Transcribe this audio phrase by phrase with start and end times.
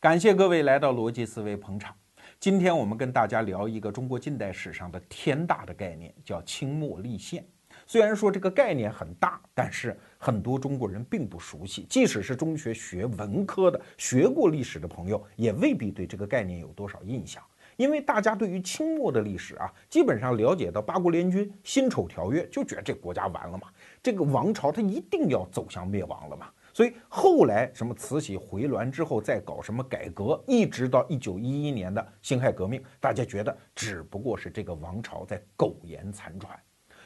[0.00, 1.94] 感谢各位来到逻辑思维捧场。
[2.38, 7.44] 今天我们跟大家聊一个中国近代史上的天大的概念，叫清末立宪。
[7.86, 11.84] 虽然说这个概念很大，但是很多中国人并不熟悉。
[11.86, 17.42] 即使是中学学文科的、学过历史的朋友，也未必对这个概念有多少印象。
[17.76, 23.68] 因为大家对于清末的历史啊，基本上了解到八国联军、辛丑条约，就觉得这国家完了嘛，
[24.02, 26.48] 这个王朝它一定要走向灭亡了嘛。
[26.80, 36.58] 所以后来什么慈禧回銮之后再搞什么改革，一直到一九一一年的辛亥革命，大家觉得只不过是这个王朝在苟延残喘。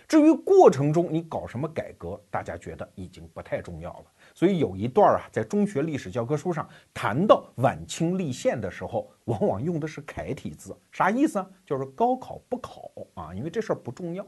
[0.07, 4.05] 至于过程中你搞什么改革，大家觉得已经不太重要了。
[4.33, 11.51] 所以有一段啊，在中学历史教科书上谈到晚清立宪的时候，往往用的是楷体字，啥意思啊？
[11.67, 14.25] 就是高考不考啊，因为这事儿不重要。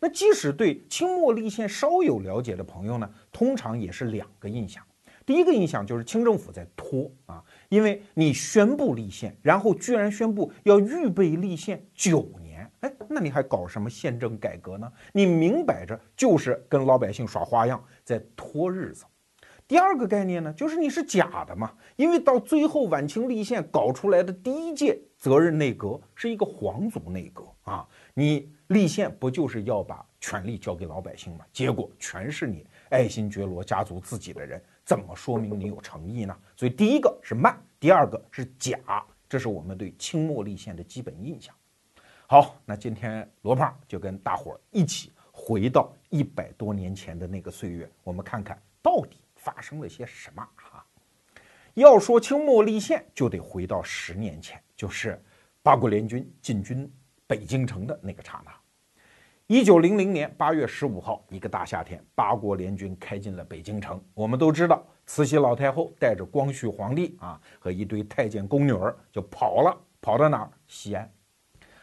[0.00, 4.80] 那即使对清末立宪稍有了解的朋友呢，通常也是两个印象。
[5.28, 14.90] 第一个印象就是清政府在拖啊，因为你宣布立宪，然后居然宣布要预备立宪九年，哎，那你还搞什么宪政改革呢？
[15.12, 19.04] 你明摆着就是跟老百姓耍花样，在拖日子。
[19.66, 28.50] 第二个概念呢，就是你是假的嘛，因为到最后晚清立宪搞出来的第一届责任内阁是一个皇族内阁啊，你。
[28.68, 31.44] 立宪不就是要把权力交给老百姓吗？
[31.50, 36.34] 结果全是你爱新觉罗家族自己的人，怎么说明你有诚意呢？
[36.56, 41.54] 所以第一个是慢，第二个是假，这是我们对清末立宪的基本印象。
[42.26, 50.82] 好，那今天罗胖就跟大伙儿一起回到一百多年前的那个岁月，我们看看到底发生了些什么哈。
[51.74, 55.22] 要说清末立宪，就得回到十年前，就是
[55.62, 56.90] 八国联军进军
[57.26, 58.57] 北京城的那个刹那。
[59.50, 63.98] 一九零零年八月十五号，一个大夏天，八国联军开进了北京城。
[64.12, 70.50] 我们都知道，慈禧老太后带着光绪皇帝啊和一堆太监宫女儿就跑了，跑到哪儿？
[70.66, 71.10] 西安。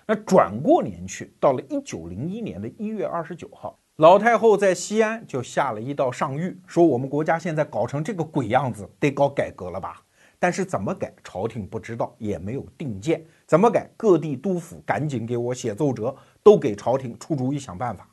[0.06, 10.04] 那转过年去，到了一九零一年的一月二十九号，老太后在西安就下了一道上谕，说我们国家现在搞成这个鬼样子，得搞改革了吧？
[10.38, 13.26] 但是怎么改，朝廷不知道，也没有定见。
[13.48, 13.88] 怎么改？
[13.96, 18.10] 各地督府赶紧给我写奏折，都给朝廷出主意想办法。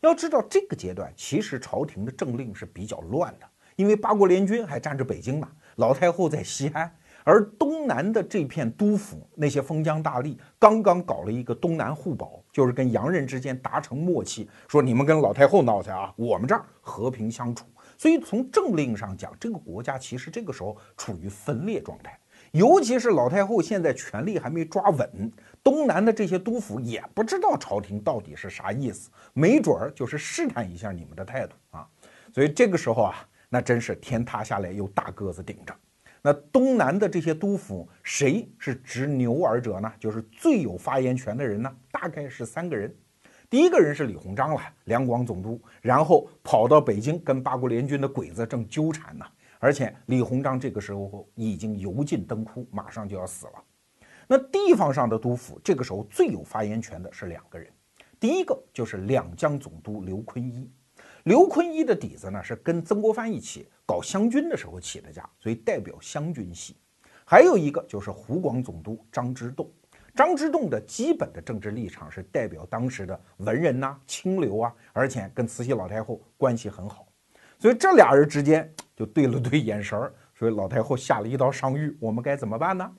[0.00, 3.46] 要知道，这个阶段其实朝廷的政令是比较乱的，
[3.76, 17.64] 因为八国联军还占着北京呢，老太后在西安，而东南的这片督府那些封疆大吏刚刚搞了一个东南互保，就是跟洋人之间达成默契，说你们跟老太后闹去啊，我们这儿和平相处。
[17.96, 22.20] 所以从政令上讲，这个国家其实这个时候处于分裂状态。
[22.52, 25.32] 尤其是老太后现在权力还没抓稳，
[25.62, 31.86] 东南的这些督府也不知道朝廷到底是啥意思，没准儿就是试探一下你们的态度啊。
[32.32, 33.14] 所以这个时候啊，
[33.48, 35.74] 那真是天塌下来有大个子顶着。
[36.20, 39.92] 那东南的这些督府，谁是执牛耳者呢？
[40.00, 41.70] 就是最有发言权的人呢？
[41.92, 42.94] 大概是三个人。
[43.48, 49.24] 第一个人是李鸿章了，两广总督，然后跑到北京跟八国联军的鬼子正纠缠呢。
[49.58, 53.64] 而且李鸿章这个时候已经油尽灯枯，马上就要死了。
[54.26, 57.72] 那地方上的督府这个时候最有发言权的是两个人，
[58.20, 60.70] 第一个就是两江总督刘坤一。
[61.24, 66.76] 刘坤一的底子呢是跟曾国藩一起搞湘军的时候起的家，所以代表湘军系。
[67.24, 69.70] 还有一个就是湖广总督张之洞。
[70.14, 77.07] 张之洞的基本的政治立场是代表当时的文人呐、清流啊，而且跟慈禧老太后关系很好。
[77.58, 82.90] 所以这俩人之间就对了对眼神儿，所以老太后下了一道上谕，我们该怎么办呢？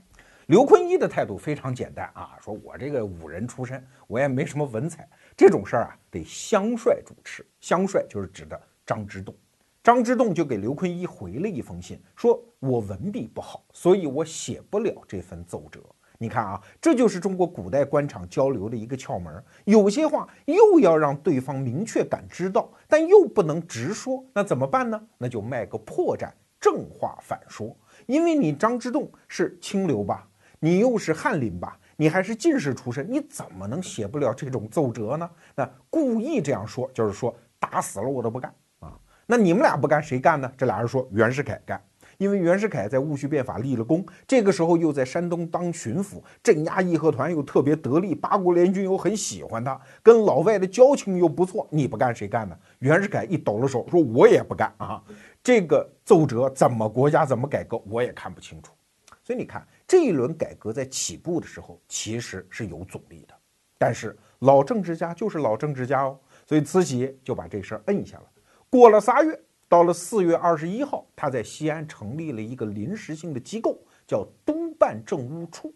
[0.47, 7.45] 刘坤一的态度非常简单啊，说我这个武人出身，我也没什么文采，这种事儿啊得乡帅主持。
[7.61, 9.35] 乡帅就是指的张之洞，
[9.83, 15.79] 张之洞就给刘坤一回了一封信，说我文笔不好，所以我写不了这份奏折。
[16.21, 19.41] 你看啊，这就是中国古代官场交流的一个窍门。
[19.63, 25.01] 有些话又要让对方明确感知到，但又不能直说，那怎么办呢？
[25.17, 27.73] 那就卖个破绽，正话反说。
[28.05, 30.27] 因为你张之洞是清流吧，
[30.59, 35.29] 你又是翰林吧，你还是进士出身，你怎么能写不了这种奏折呢？
[35.55, 38.91] 那故意这样说，就是说打死了我都不干啊。
[39.25, 40.51] 那你们俩不干，谁干呢？
[40.57, 41.81] 这俩人说袁世凯干。
[42.19, 51.65] 因为袁世凯在戊戌变法立了功，这个时候又在山东当巡抚，镇压义和团又特别得力，八国联军又很喜欢他，跟老外的交情又不错。
[51.71, 52.57] 你不干谁干呢？
[52.79, 55.01] 袁世凯一抖了手，说我也不干啊！
[55.41, 58.73] 这个奏折怎么国家怎么改革，我也看不清楚。
[59.23, 63.33] 所以你看，这一轮改革在起步的时候其实是有阻力的，
[63.77, 68.25] 但是老政治家就是老政治家哦，所以慈禧就把这事儿摁下了。
[68.69, 69.39] 过了仨月。
[69.69, 73.77] 到了四月二十一号，他在西安成立了一个临时性的机构，
[74.07, 75.71] 叫督办政务处。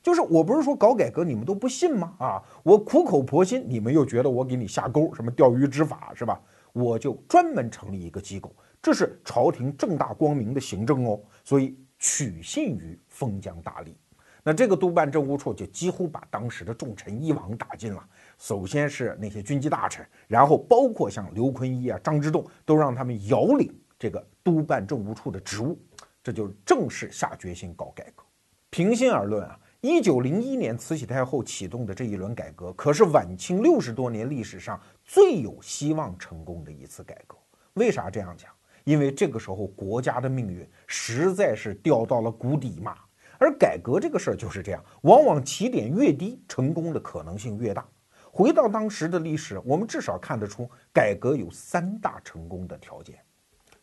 [0.00, 2.14] 就是我不是说搞改革你们都不信吗？
[2.18, 6.40] 啊，我苦口婆心，你们又觉得我给你下钩，什么钓鱼执法是吧？
[6.72, 13.94] 我就专门成立一个机构，这是朝廷正大光明的行政哦，所以取信于封疆大吏。
[14.42, 18.06] 那这个督办政务处就几乎把当时的重臣一网打尽了。
[18.38, 25.78] 首先是那些军机大臣，然后包括像刘坤一啊、张之洞，都让他们遥领这个督办政务处的职务，
[26.22, 28.24] 这就正式下决心搞改革。
[28.70, 29.58] 平心而论啊。
[29.80, 37.36] 一九零一年，慈禧太后启动的这一轮改革，可是晚清六十多年历史上最有希望成功的一次改革。
[37.74, 38.50] 为啥这样讲？
[38.84, 42.96] 因为这个时候国家的命运实在是掉到了谷底嘛。
[43.38, 47.86] 而改革这个事儿就是这样，往往起点越低，成功的可能性越大。
[48.36, 53.16] 回到当时的历史，我们至少看得出，改革有三大成功的条件。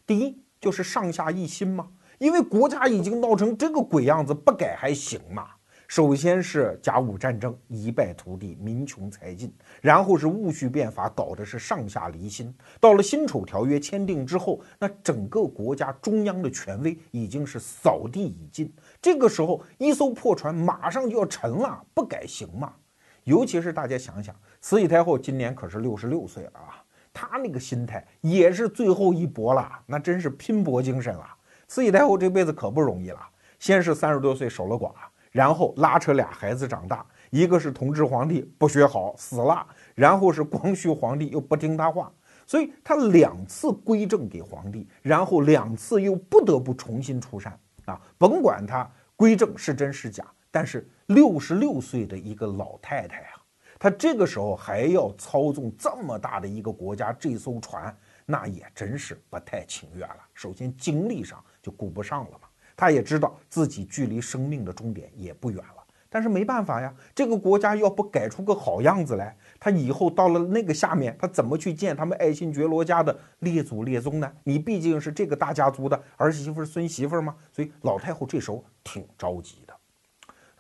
[0.06, 1.88] 第一，就是上下一心嘛，
[2.18, 5.48] 因为国家已经闹成这个鬼样子，不改还行吗？
[5.88, 12.54] 首先是甲午战争一败涂地，民穷财尽，然后是戊戌变法，搞的是上下离心。
[12.82, 18.70] 到了辛丑条约签订之后，那整个国家中央的权威已经是扫地已尽。
[19.02, 22.74] 这个时候，一艘破船马上就要沉了，不改行吗？
[23.24, 26.84] 尤其是大家想想，慈禧太后今年可是六十六岁了啊，
[27.14, 31.28] 她那个心态也是最后一搏了，那真是拼搏精神了。
[31.68, 33.20] 慈禧太后这辈子可不容易了，
[33.60, 34.92] 先是三十多岁守了寡。
[35.32, 39.66] 然后拉扯俩孩子长大，一个是同治皇帝不学好死了，
[39.96, 42.12] 然后是光绪皇帝又不听他话，
[42.46, 47.98] 所以他两次归政给皇帝，然后两次又不得不重新出山啊！
[48.18, 48.86] 甭管他
[49.16, 53.42] 归政是真是假，但是六十六岁的一个老太太啊，
[53.80, 60.20] 她这个时候还要操纵这么大的一个国家这艘船，那也真是不太情愿了。
[60.34, 62.48] 首先精力上就顾不上了嘛。
[62.76, 74.32] 他也知道自己距离生命的终点也不远了，但是没办法呀，这个国家要不改出个好样子来，他以后到了那个下面，他怎么去见他们爱新觉罗家的列祖列宗呢？
[74.44, 79.71] 你毕竟是这个大家族的儿媳妇、孙媳妇嘛，所以老太后这时候挺着急的。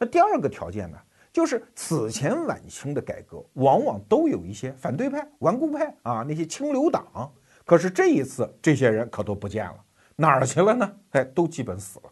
[0.01, 0.97] 那第二个条件呢，
[1.31, 7.31] 就是此前晚清的改革往往都有一些反对派、顽固派啊，那些清流党，
[7.63, 9.75] 可是这一次这些人可都不见了。
[10.15, 10.91] 哪儿去了呢？
[11.11, 12.09] 哎，都基本死了。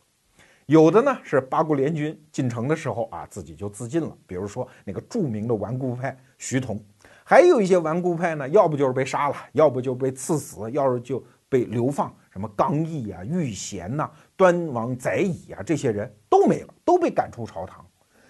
[0.67, 4.15] 有的呢是八国联军进城的时候啊，自己就自尽了。
[4.27, 6.79] 比如说那个著名的顽固派徐桐，
[7.23, 12.15] 还有一些顽固派呢，要不就是被杀了，要不就被赐死，要是就被流放。
[12.31, 17.85] 什么刚毅啊、玉贤呐、端王载乙啊，这些人都没了，都被赶出朝堂。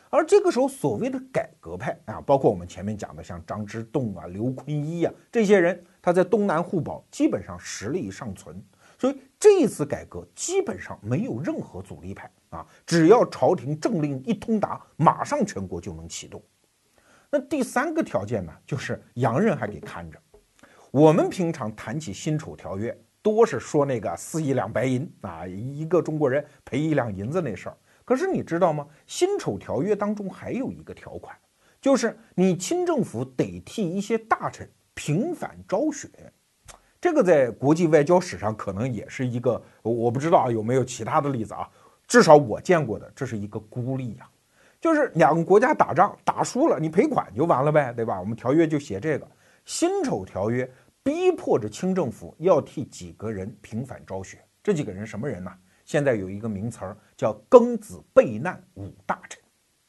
[0.10, 8.60] 而这个时候，所谓的改革派啊，包括我们前面讲的像张之洞啊、刘坤一啊这些人，他在东南互保，基本上实力尚存。
[8.98, 16.42] 所以这一次改革基本上没有任何阻力派啊，只要朝廷政令一通达，马上全国就能启动。
[17.30, 20.20] 那第三个条件呢，就是洋人还得看着。
[20.90, 27.78] 我们平常谈起辛丑条约，多是说那个四亿两白银啊，一个中国人赔一两银子那事儿。
[28.06, 28.88] 可是你知道吗？
[29.06, 31.36] 辛丑条约当中还有一个条款，
[31.80, 36.10] 就是你清政府得替一些大臣平反昭雪。
[37.00, 41.70] 这个在国际外交史上可能也是一个，我不知道有没有其他的例子啊。
[42.08, 44.28] 至少我见过的，这是一个孤立呀，
[44.82, 48.20] 就是两个国家打仗打输了，你赔款就完了呗，对吧？
[48.20, 49.28] 我们条约就写这个
[49.66, 50.68] 辛丑条约，
[51.04, 54.44] 逼迫着清政府要替几个人平反昭雪。
[54.62, 55.52] 这几个人什么人呢？
[55.86, 59.42] 现在有一个名词儿叫庚子备难五大臣，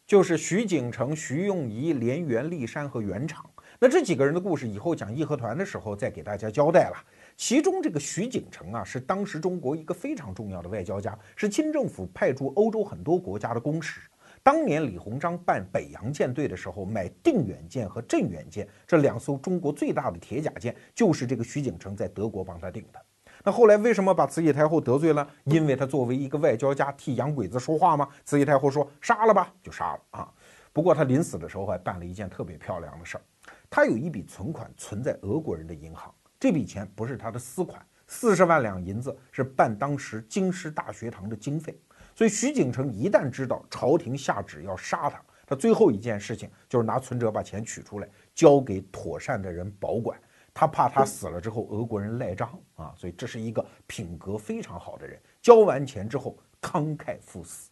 [0.07, 3.45] 就是徐景成、徐用仪、连元、立山和袁敞。
[3.79, 6.97] 那这几个人的故事，以后讲义和团的时候再给大家交代了。
[7.37, 14.01] 其中这个徐景成啊，是当时中国一个非常重要的外交家，是清政府派驻欧洲很多国家的公使。
[14.43, 23.01] 当年李鸿章办北洋舰队的时候，买定远舰和镇远舰这两艘中国最大的铁甲舰，就是这个徐景成在德国帮他订的。
[23.45, 25.29] 那后来为什么把慈禧太后得罪了？
[25.45, 28.09] 因为他作为一个外交家替洋鬼子说话吗？
[28.25, 30.33] 慈禧太后说杀了吧，就杀了啊。
[30.73, 33.25] 不过他临死的时候还办了一件特别漂亮的事儿。
[33.69, 41.79] 他有一笔存款存在俄国人的银行，这笔钱不是他的私款，四十万两银子是办当时京师大学堂的经费。
[42.15, 50.19] 所以徐景成一旦知道朝廷下旨要杀他，他最后一件事情就是拿存折把钱取出来，交给妥善的人保管。
[50.53, 55.19] 他怕他死了之后俄国人赖账啊，所以这是一个品格非常好的人。
[55.41, 57.71] 交完钱之后慷慨赴死。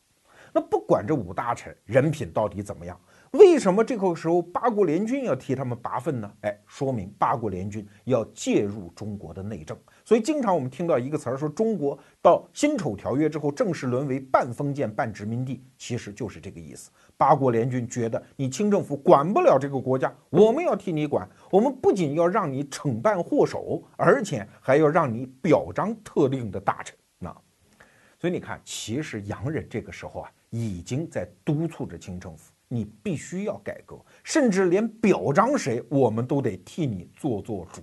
[0.52, 2.98] 那不管这五大臣人品到底怎么样。
[3.32, 6.32] 为什么这个时候八国联军要替他们拔粪呢？
[6.40, 9.76] 哎，说明八国联军要介入中国的内政，
[10.08, 16.90] 所以经常我们听到一个词儿说中国到辛丑条约之后正式沦为半封建半殖民地，其实就是这个意思。
[17.18, 21.28] 八国联军觉得你清政府管不了这个国家，我们要替你管。
[21.50, 26.96] 我们不仅要让你惩办祸首，而且还要让你表彰特定的大臣。
[27.18, 27.30] 那，
[28.18, 37.82] 所以你看，其实洋人这个时候啊，已经在督促着清政府，你必须要改革，甚至连表彰谁，我们都得替你做做主。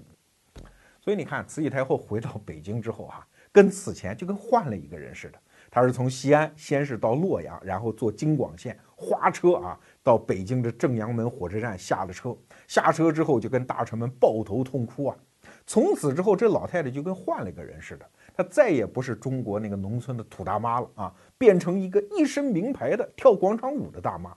[1.05, 5.37] 所以你看，慈禧太后回到北京之后啊，跟此前就跟换了一个人似的。
[5.69, 12.35] 她是从西安先是到洛阳，然后坐京广线花车啊，到北京的正阳门火车站下了车。
[12.67, 15.15] 下车之后就跟大臣们抱头痛哭啊。
[15.67, 24.35] 从此之后，这老太太就跟换了一个人似的，她再也不是中国那个农村的土大妈了啊，变成一个一身名牌的跳广场舞的大妈。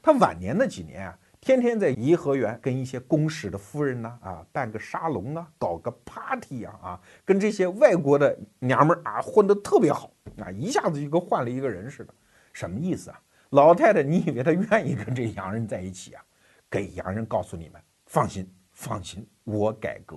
[0.00, 1.18] 她晚年那几年啊。
[1.46, 12.12] 天天在颐和园跟一些公使的夫人呢啊办个沙龙啊，搞个 party 啊啊，跟这些外国的娘们儿啊混得特别好啊，一下子就跟换了一个人似的。
[12.52, 13.22] 什么意思啊？
[13.50, 16.24] 老太太，你以为她愿意跟这洋人在一起啊？
[16.68, 20.16] 给洋人告诉你们，放心放心，我改革。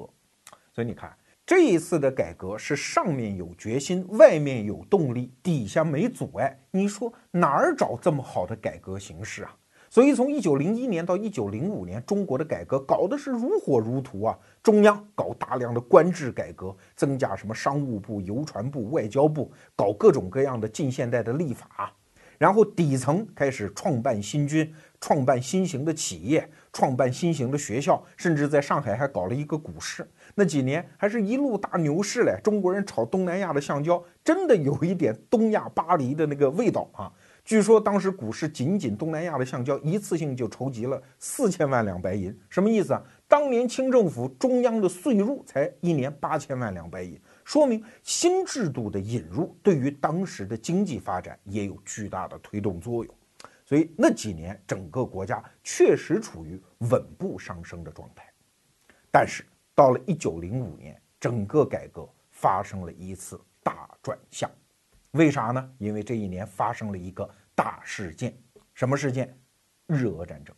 [0.74, 6.60] 所以你看，这一次的改革是上面有决心，外面有动力，底下没阻碍。
[6.72, 9.56] 你说哪儿找这么好的改革形势啊？
[9.90, 14.38] 所以，从一九零一年到一九零五年，中国的改革搞的是如火如荼啊！
[14.62, 21.92] 中央搞大量的官制改革，增加什么商务部、邮传部、外交部，搞各种各样的近现代的立法。
[22.38, 30.08] 然后底层开始创办新军，创办新型的企业，创办新型的学校，甚至在上海还搞了一个股市。
[30.36, 32.40] 那几年还是一路大牛市嘞！
[32.42, 37.12] 中国人炒东南亚的橡胶，真的有一点东亚巴黎的那个味道啊！
[37.50, 43.02] 据说当时股市仅仅东南亚的橡胶一次性就筹集了四千万两白银，什么意思啊？
[43.28, 53.12] 当年清政府中央的税入才一年八千万两白银，说明新制度的引入对于当时的经济发展也有巨大的推动作用。
[53.66, 58.32] 所以那几年整个国家确实处于稳步上升的状态。
[59.10, 64.48] 但是到了一九零五年，整个改革发生了一次大转向，
[65.14, 65.68] 为啥呢？
[65.80, 67.28] 因为这一年发生了一个。
[67.60, 68.34] 大事件，
[68.74, 69.38] 什么事件？
[69.86, 70.56] 日俄战争。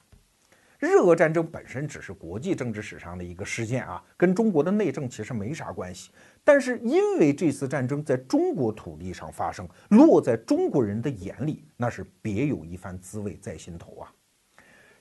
[0.78, 6.12] 日俄战争本身只是国际政治史上的一个事件啊，跟中国的内政其实没啥关系。
[6.44, 14.14] 但是因为这次战争在中国土地上发生，落在中国人的眼里，那是别有一番滋味在心头啊。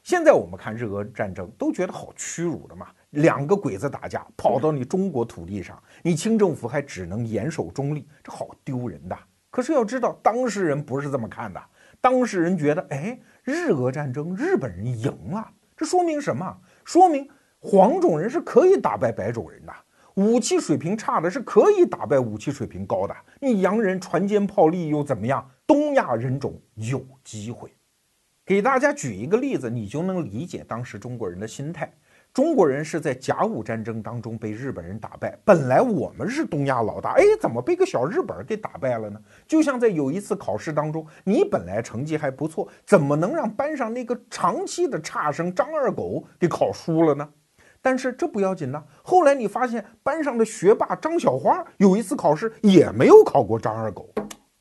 [0.02, 9.14] 现在我们看日俄战争，都觉得好屈辱的嘛，两个鬼子打架，跑到你中国土地上，你清政府还只能严守中立，这好丢人的。
[9.50, 11.60] 可是要知道，当事人不是这么看的。
[12.00, 16.58] 当事人觉得，哎，日俄战争日本人赢了，这说明什么？
[16.84, 17.28] 说明
[17.58, 19.72] 黄种人是可以打败白种人的，
[20.14, 23.14] 武器水平差的是可以打败武器水平高的。
[23.40, 25.50] 你洋人船坚炮利又怎么样？
[25.66, 27.72] 东亚人种有机会。
[28.44, 31.92] 给大家举一个例子，你就能理解当时中国人的心态。
[32.32, 39.20] 中国人是在甲午战争当中被日本人打败，本来我们是东亚老大，哎，怎么被个小日本给打败了呢？
[39.48, 47.28] 就像在有一次考试当中，你本来成绩还不错，怎么能让班上那个长期的差生张二狗给考输了呢？
[47.82, 54.08] 但是这不要紧呢，后来你发现班上的学霸张小花有一次考试也没有考过张二狗，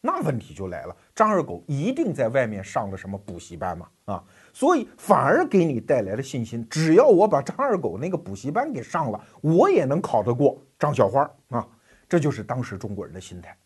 [0.01, 3.87] 那问题就来了，张二狗一定在外面上了什么补习班嘛？
[4.05, 4.23] 啊？
[4.59, 11.65] 所以反而给你带来了信心，只要我把张二狗那个补习班给上了，我也能考得过张小花啊！
[12.09, 13.57] 这就是当时中国人的心态。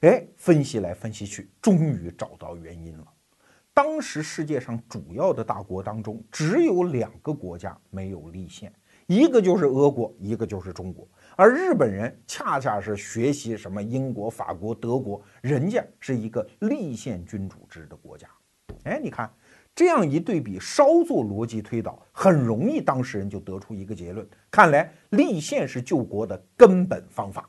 [0.00, 3.04] 哎，分析来分析去，终于找到原因了。
[3.72, 8.70] 当时世界上主要的大国当中，只有两个国家没有立宪，
[9.06, 11.08] 一个就是俄国，一个就是中国。
[11.34, 18.28] 而日本人恰恰是学习什么英国、法国、德国，人家是一个立宪君主制的国家。
[18.84, 19.32] 哎，你看。
[19.74, 27.48] 这样一对比，稍作逻辑推导，很容易当事人就得出一个结论：看来立宪是救国的根本方法。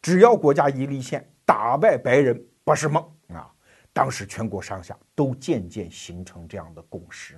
[0.00, 3.52] 只要国家一立宪，打败白人不是梦啊！
[3.92, 7.34] 当时全国上下都渐渐形成这样的共识。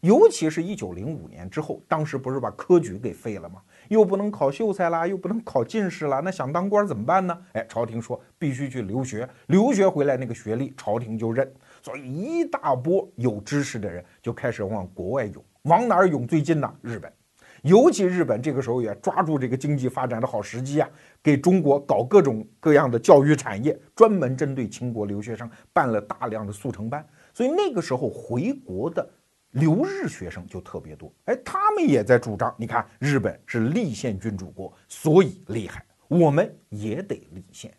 [0.00, 3.62] 尤其是一九零五年之后，当时不是把科举给废了吗？
[3.88, 7.36] 又不能考秀才啦，又不能考进士了，那想当官怎么办呢？
[7.54, 11.52] 哎，朝廷说必须去留学，留学回来那个学历，朝廷就认。
[11.82, 16.74] 所以一大波有知识的人就开始往国外涌，往哪儿涌最近呢？
[16.82, 17.12] 日本，
[17.62, 20.90] 尤其日本这个时候也抓住这个经济发展的好时机啊，
[21.22, 27.06] 给中国搞各种各样的教育产业，专门针对清国留学生办了大量的速成班。
[27.32, 29.08] 所以那个时候回国的
[29.52, 31.12] 留日学生就特别多。
[31.24, 37.72] 哎，他们也在主张，你看日本是立宪君主国，所以厉害，我们也得立宪。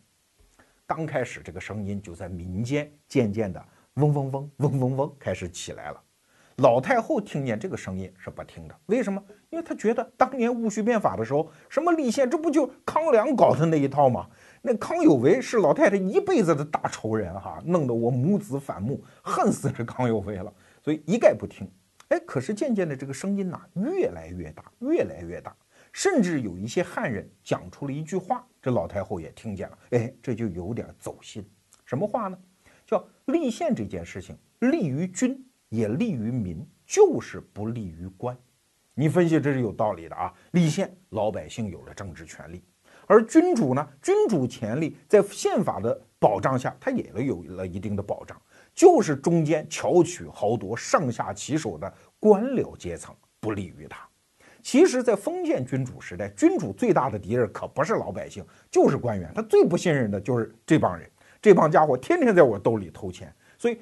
[0.87, 3.63] 刚开始这个声音就在民间渐渐的
[3.99, 6.01] 嗡嗡嗡嗡嗡嗡开始起来了。
[6.57, 9.21] 老太后听见这个声音是不听的，为什么？
[9.49, 14.27] 因为她觉得当年戊戌变法的时候，什么立宪，这不就康梁搞的那一套吗？
[14.61, 20.53] 那康有为是老太太一辈子的大仇人哈，弄得我母子反目，恨死这康有为了，
[20.83, 21.69] 所以一概不听。
[22.09, 25.55] 哎，可是渐渐的这个声音呐越来越大，越来越大，
[25.93, 31.49] 甚至有一些汉人讲出了一句话，这老太后也听见了，哎，这就有点走心。
[31.85, 32.37] 什么话呢？
[32.89, 35.45] 叫立宪这件事情利于君。
[35.69, 38.35] 也利于民，就是不利于官。
[38.95, 40.33] 你分析这是有道理的啊。
[40.53, 42.57] 立宪，老百姓有了政治权利；
[43.05, 48.35] 而君主呢，君主权利在宪法的保障下，他也有了一定的保障。
[48.73, 54.09] 就是中间巧取豪夺、上下其手的官僚阶层不利于他。
[54.63, 59.31] 其实，在封建君主时代，君主最大的敌人可不是老百姓，就是官员。
[59.35, 61.07] 他最不信任的就是这帮人，
[61.41, 63.77] 这帮家伙天天在我兜里偷钱，所以。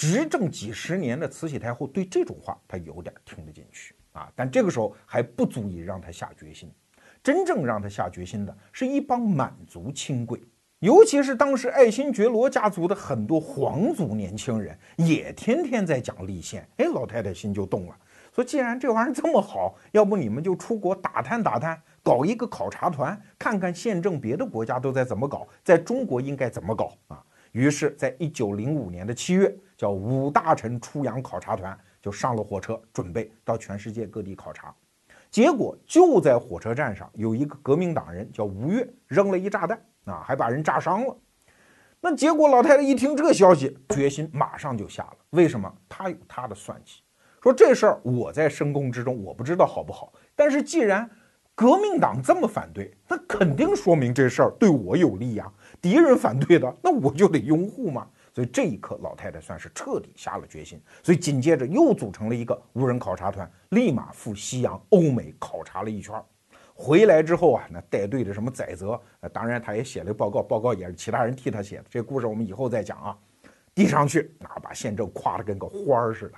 [0.00, 6.70] 执政几十年的慈禧太后对这种话，她有点听得进去啊，但这个时候还不足以让她下决心。
[7.20, 10.40] 真正让她下决心的是一帮满族亲贵，
[10.78, 16.64] 尤其是当时爱新觉罗家族的很多皇族年轻人，也天天在讲立宪。
[16.76, 17.98] 哎，老太太心就动了，
[18.38, 27.20] 说既然这玩意儿这么好，要不你们就出国打探打探，搞一个考察团，看看宪政别的国家都在怎么搞，在中国应该怎么搞啊？
[27.50, 29.52] 于是，在一九零五年的七月。
[29.76, 34.74] 叫五大臣出洋考察团就上了火车，准备到全世界各地考察。
[35.30, 41.16] 结果就在火车站上，有一个革命党人叫吴越，扔了一炸弹啊，还把人炸伤了。
[42.00, 45.16] 那结果老太太一听这消息，决心马上就下了。
[45.30, 45.72] 为什么？
[45.88, 47.00] 她有她的算计，
[47.42, 50.12] 说这事儿我在深宫之中，我不知道好不好。
[50.34, 51.08] 但是既然
[51.54, 55.52] 革命党这么反对，那肯定说明这事儿对我有利呀。
[55.80, 58.06] 敌人反对的，那我就得拥护嘛。
[58.34, 60.80] 所以这一刻，老太太算是彻底下了决心。
[61.02, 66.14] 所以紧接着又组成了一个无人考察团，立马赴西洋、欧美考察了一圈。
[66.74, 69.00] 回来之后啊，那带队的什么载泽，
[69.32, 71.84] 当然他也写了报告，报告也是其他人替他写的。
[71.90, 73.16] 这故事我们以后再讲啊。
[73.74, 76.34] 递上去，那把宪政夸得跟个花儿似的。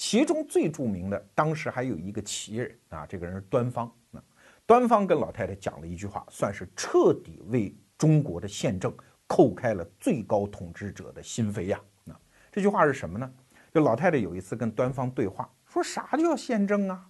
[0.00, 3.86] 其中最著名的，当时还有一个奇人啊，这个人是端方。
[4.12, 4.22] 啊
[4.64, 8.90] 端方跟老太太讲了一句话，算是彻底为中国的宪政。
[9.28, 11.78] 叩开了最高统治者的心扉呀！
[12.04, 12.18] 那
[12.50, 13.30] 这句话是什么呢？
[13.74, 17.06] 就老太太有一次跟端方对话，说啥叫宪政啊？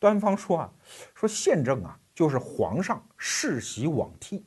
[0.00, 0.72] 端方说啊，
[1.14, 4.44] 说宪政啊，就是皇上世袭罔替。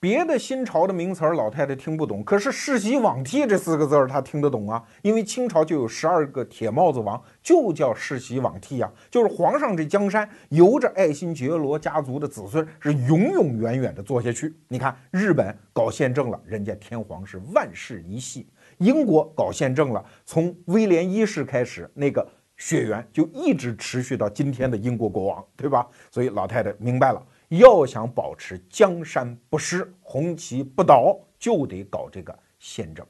[0.00, 2.24] 别的新朝的名词儿，老太太听不懂。
[2.24, 4.82] 可是“世袭罔替”这四个字儿，她听得懂啊。
[5.02, 8.90] 因为清朝就有十二个铁帽子王，就叫世袭罔替呀。
[9.10, 14.54] 就是皇上这江山由着爱新觉罗家族的子孙是永永远远的做下去。
[14.68, 18.46] 你看，日本搞宪政了，人家天皇是万世一系；
[18.78, 25.86] 英国搞宪政了，从威廉一世开始，那个血缘就一直持续到今天的英国国王，对吧？
[26.10, 27.22] 所以老太太明白了。
[27.50, 33.04] 要想保持江山不失、红旗不倒，就得搞这个宪政。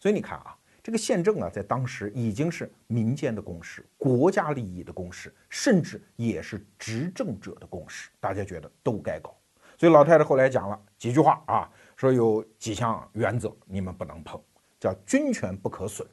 [0.00, 8.10] 所以你看啊，这个宪政啊，在当时已经是民间的共识、国家利益的共识，甚至也是执政者的共识。
[8.18, 9.32] 大家觉得都该搞。
[9.78, 14.40] 所以老太太后来讲了几句话啊，说有几项原则你们不能碰，
[14.80, 16.04] 叫军权不可损，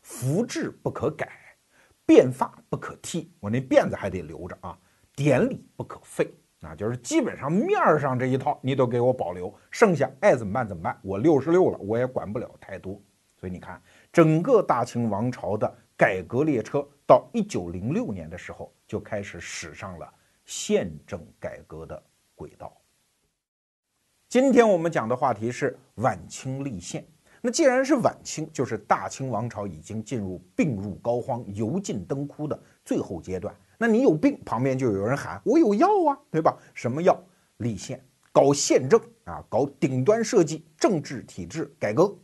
[0.00, 1.28] 服制不可改，
[2.06, 4.78] 辫发不可剃，我那辫子还得留着啊，
[5.14, 6.32] 典礼不可废。
[6.64, 10.96] 那就是基本上面上这一套你都给我保留，剩下爱怎么办怎么办。
[11.02, 13.02] 我六十六了，我也管不了太多。
[13.36, 20.08] 所以你看，整个大清王朝的改革列车到一九零六年的时候就开始驶上了
[20.44, 22.00] 宪政改革的
[22.36, 22.72] 轨道。
[24.28, 27.04] 今天我们讲的话题是晚清立宪。
[27.40, 33.52] 那既然是晚清，就是大清王朝已经进入病入膏肓、油尽灯枯的最后阶段。
[33.82, 36.56] 那你有病，旁边就有人喊我有药啊，对吧？
[36.72, 37.20] 什么药？
[37.56, 42.16] 立宪，搞宪政啊，搞顶端设计，政治体制改革。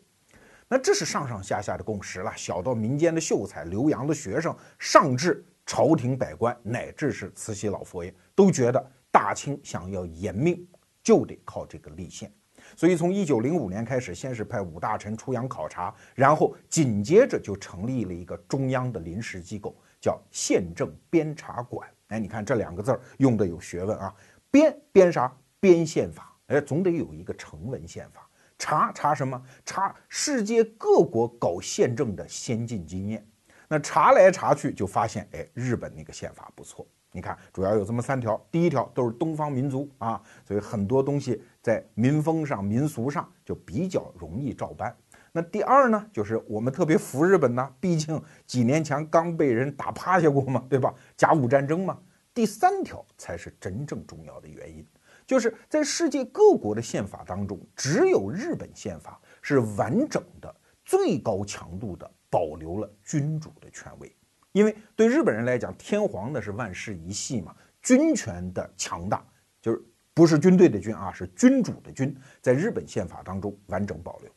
[0.68, 10.64] 那这是上上下下的共识了，小到民间的秀才、留洋的学生，上至朝廷百官，乃至是慈禧老佛爷，都觉得大清想要延命，
[11.02, 12.32] 就得靠这个立宪。
[12.76, 19.76] 所以从一九零五年开始，先是派五大臣出洋考察，然后紧接着就成立了一个中央的临时机构。
[20.00, 24.14] 叫宪政编察馆，哎，你看这两个字儿用的有学问啊。
[24.50, 25.30] 编编啥？
[25.60, 28.28] 编宪法，哎，总得有一个成文宪法。
[28.58, 29.40] 查查什么？
[29.64, 33.24] 查世界各国搞宪政的先进经验。
[33.68, 44.94] 那查来查去就发现，哎，日本那个宪法不错你看，主要有这么三条，第一条都是东方民族啊，所以很多东西在民风上、民俗上就比较容易照搬。
[45.38, 50.92] 那第二呢，就是我们特别服日本呢，毕竟几年前刚被人打趴下过嘛，对吧？
[51.16, 51.96] 甲午战争嘛。
[52.34, 54.84] 第三条才是真正重要的原因，
[55.24, 60.52] 就是在世界各国的宪法当中，只有日本宪法是完整的、
[60.84, 64.12] 最高强度的保留了君主的权威。
[64.50, 69.24] 因为对日本人来讲，天皇那是万世一系嘛，军权的强大
[69.62, 69.80] 就是
[70.14, 74.28] 不是军队的军啊，是君主的君，在日本宪法当中完整保留。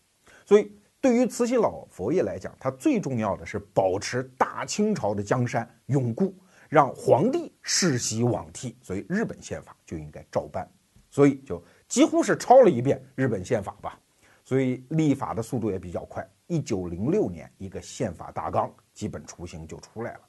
[0.43, 6.31] 所以对于慈禧老佛爷来讲，他最重要的是保持大清朝的江山永固，
[6.69, 8.77] 让皇帝世袭罔替。
[8.83, 10.69] 所以日本宪法就应该照搬，
[11.09, 13.99] 所以就几乎是抄了一遍日本宪法吧。
[14.43, 16.27] 所以立法的速度也比较快。
[16.45, 20.19] 一九零六年，一个宪法大纲基本雏形就出来了。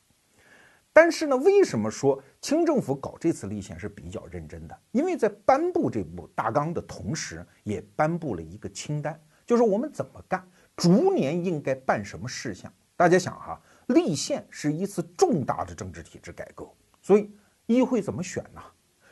[0.91, 4.79] 但是呢，为什么说清政府搞这次立宪是比较认真的？
[4.93, 12.73] 因为在颁布这部大纲的同时，也颁布了一个清单，就是我们怎么干，逐年应该办什么事项。
[12.97, 16.69] 大家想哈，立宪是一次重大的政治体制改革，
[17.01, 17.31] 所以
[17.67, 18.61] 议会怎么选呢？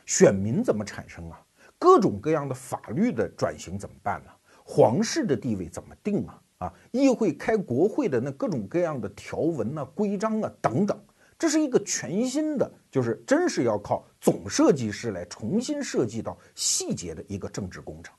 [0.05, 1.41] 选民怎么产生啊？
[1.77, 4.31] 各种各样的法律的转型怎么办呢？
[4.63, 6.41] 皇室的地位怎么定啊？
[6.59, 10.97] 啊，议会开国会的那各种各样的条文啊、规章啊等等，
[11.39, 18.13] 这是一个全新的，就是真是要靠总设计师来重新设计到细节的一个政治工程。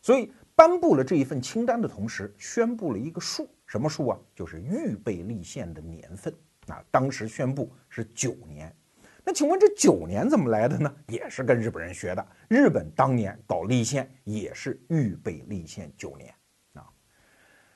[0.00, 4.18] 所以颁布了这一份清单的同时，宣布了一个数，什么数啊？
[4.34, 6.32] 就是预备立宪的年份。
[6.68, 8.72] 啊，当时宣布是九年。
[9.24, 10.94] 那请问这九年怎么来的呢？
[11.08, 12.26] 也是跟日本人学的。
[12.48, 16.32] 日本当年搞立宪也是预备立宪九年。
[16.74, 16.86] 啊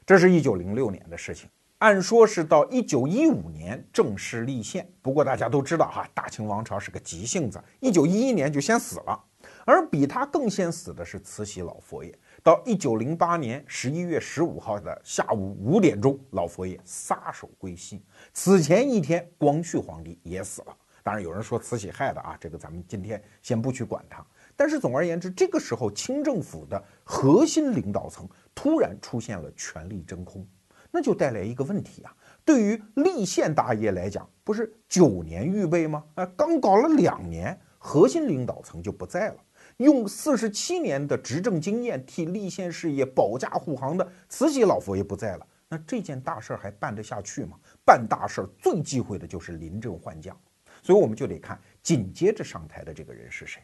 [0.04, 4.88] 这是一九零六年的事情，按说是到一九一五年正式立宪。
[5.02, 9.24] 不过大家都知道哈，大清王朝是个急性子，一九一一年就先死了。
[9.64, 18.04] 而比他更先死的是慈禧老佛爷，到一九零八年十一月十五号的下午五点钟，老佛爷撒手归西。
[18.32, 20.76] 此前一天，光绪皇帝也死了。
[21.02, 24.24] 当然有人说慈禧害的啊，这个咱们今天先不去管他。
[24.54, 30.46] 但是总而言之，这个时候清政府的核心领导层突然出现了权力真空，
[30.92, 32.14] 那就带来一个问题啊。
[32.44, 36.04] 对于立宪大业来讲，不是九年预备吗？
[36.14, 39.36] 啊，刚搞了两年，核心领导层就不在了。
[39.78, 47.58] 用四十七年的执政经验替立宪事业保驾护航的慈禧老佛爷不在了，那这件大事儿还办得下去吗？
[47.84, 50.34] 办大事儿最忌讳的就是临阵换将，
[50.82, 53.62] 所以我们就得看紧接着上台的这个人是谁。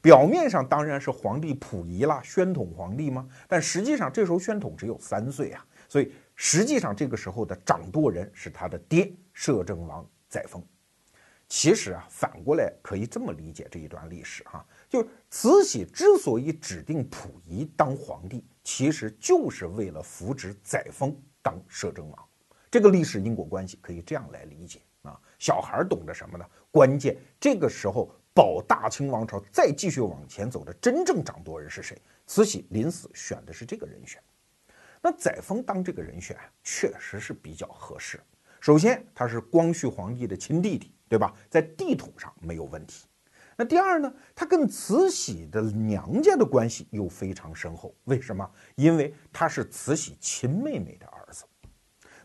[0.00, 3.28] 表面上当然是皇帝溥仪啦，宣统皇帝吗？
[3.46, 10.62] 但实际上这时候宣统只有三岁啊，所以实际上这个时候的掌舵人是他的爹摄政王载沣。
[11.46, 22.28] 其实啊，反过来可以这么理解这一段历史哈，就是慈禧之所以指定溥仪当皇帝，其实就是为了扶植载沣当摄政王。
[22.70, 26.44] 这个历史因果关系可以这样来理解啊，小孩懂得什么呢？
[26.70, 28.14] 关键这个时候。
[28.34, 32.00] 保大清王朝再继续往前走的真正掌舵人是谁？
[32.26, 34.22] 慈禧临死选的是这个人选。
[35.02, 38.18] 那载沣当这个人选确实是比较合适。
[38.58, 41.34] 首先，他是光绪皇帝的亲弟弟，对吧？
[41.50, 43.04] 在地统上没有问题。
[43.56, 44.12] 那第二呢？
[44.34, 47.94] 他跟慈禧的娘家的关系又非常深厚。
[48.04, 48.48] 为什么？
[48.76, 51.44] 因为他是慈禧亲妹妹的儿子。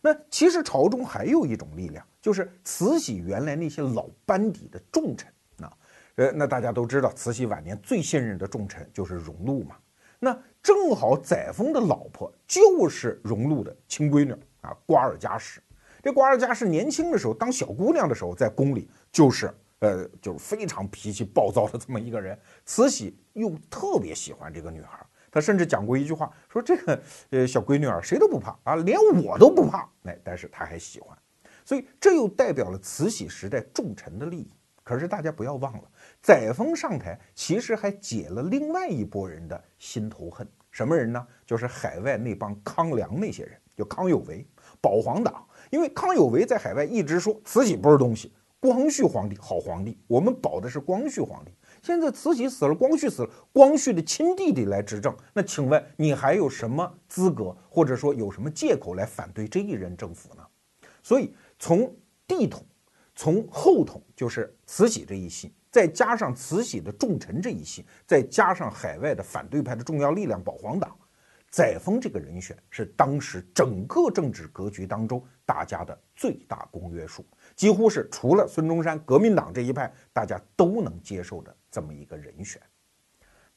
[0.01, 5.27] 那其实朝中还有一种力量，就是慈禧原来那些老班底的重臣
[5.61, 5.71] 啊。
[6.15, 9.75] 呃，那大家都知道，慈禧晚年最信任的重臣就是荣禄嘛。
[10.19, 15.61] 那正好载沣的老婆就是荣禄的亲闺女啊，瓜尔佳氏。
[16.01, 22.37] 这瓜尔佳氏年轻的时候，当小姑娘的时候，在宫里就是呃，就是非常脾气暴躁的这么一个人。
[22.65, 29.89] 慈禧又特别喜欢这个女孩，她甚至讲过一句话，说这个呃小闺女儿谁都不怕啊，连我都不怕。
[30.03, 31.17] 哎，但是她还喜欢，
[31.63, 34.51] 所以这又代表了慈禧时代重臣的利益。
[34.83, 35.83] 可是大家不要忘了。
[36.21, 40.47] 载沣上台，其实还解了另外一拨人的心头恨。
[40.71, 41.27] 什么人呢？
[41.45, 44.47] 就是海外那帮康梁那些人，就康有为
[44.79, 45.45] 保皇党。
[45.71, 51.51] 因为康有为在海外一直说慈禧不是东西，光绪皇帝好皇帝，我们保的是光绪皇帝。
[51.83, 60.43] 现在慈禧死了，光绪死了，光绪的亲弟弟来执政，那请问你还有什么资格，或者说有什么借口来反对这一任政府呢？
[61.03, 61.95] 所以从
[62.27, 62.65] 帝统，
[63.15, 65.53] 从后统，就是慈禧这一系。
[65.69, 70.97] 再加上慈禧的重臣这一系，再加上海外的反对派的重要力量保皇党，
[71.51, 77.23] 载沣这个人选是当时整个政治格局当中大家的最大公约数。
[77.57, 82.61] 几乎是除了孙中山革命党这一派，大家都能接受的这么一个人选。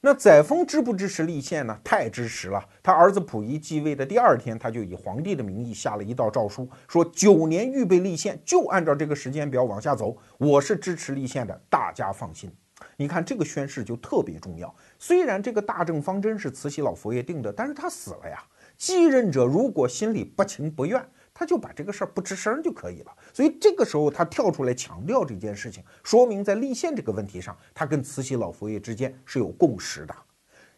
[0.03, 1.79] 那载沣支不支持立宪呢？
[1.83, 2.67] 太支持了。
[2.81, 10.17] 他儿子溥仪继位的第二天，他就以皇帝的名义下了一道诏书，说九年预备立宪，就按照这个时间表往下走。
[10.39, 12.51] 我是支持立宪的，大家放心。
[12.97, 14.75] 你看这个宣誓就特别重要。
[14.97, 18.43] 虽然这个大政方针是慈禧老佛爷定的，但是他死了呀。
[18.75, 20.99] 继任者如果心里不情不愿，
[21.41, 23.11] 他就把这个事儿不吱声就可以了。
[23.33, 30.15] 所以这个时候他跳出来强调这件事情，说明在立宪这个问题上，他跟慈禧老佛爷之间是有共识的。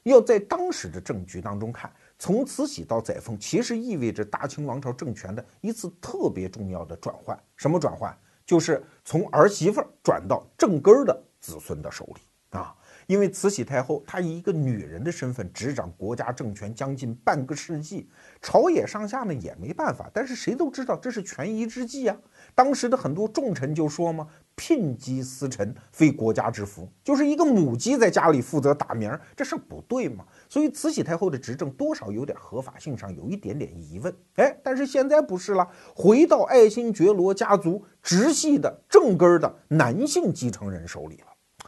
[0.03, 7.37] 要在当时的政局当中看，从慈禧到载沣，其实意味着大清王朝政权的一次特别重要的转换。
[7.57, 8.17] 什么转换？
[8.45, 12.73] 就是从儿媳妇转到正根儿的子孙的手里啊。
[13.07, 18.09] 因为慈禧太后她以一个女人的身份执掌国家政权将近半个世纪，
[18.41, 20.09] 朝野上下呢也没办法。
[20.13, 22.17] 但是谁都知道这是权宜之计啊。
[22.55, 30.25] 当时的很多重臣就说嘛：“聘鸡司晨，非国家之福。”就是一个母鸡在家里负责打鸣，这事不对嘛。
[30.47, 34.13] 所以慈禧太后的执政多少有点合法性上有一点点疑问。
[34.35, 41.27] 哎，但是现在不是了，回到爱新觉罗家族直系的正根的男性继承人手里了。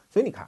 [0.09, 0.47] 所以你看。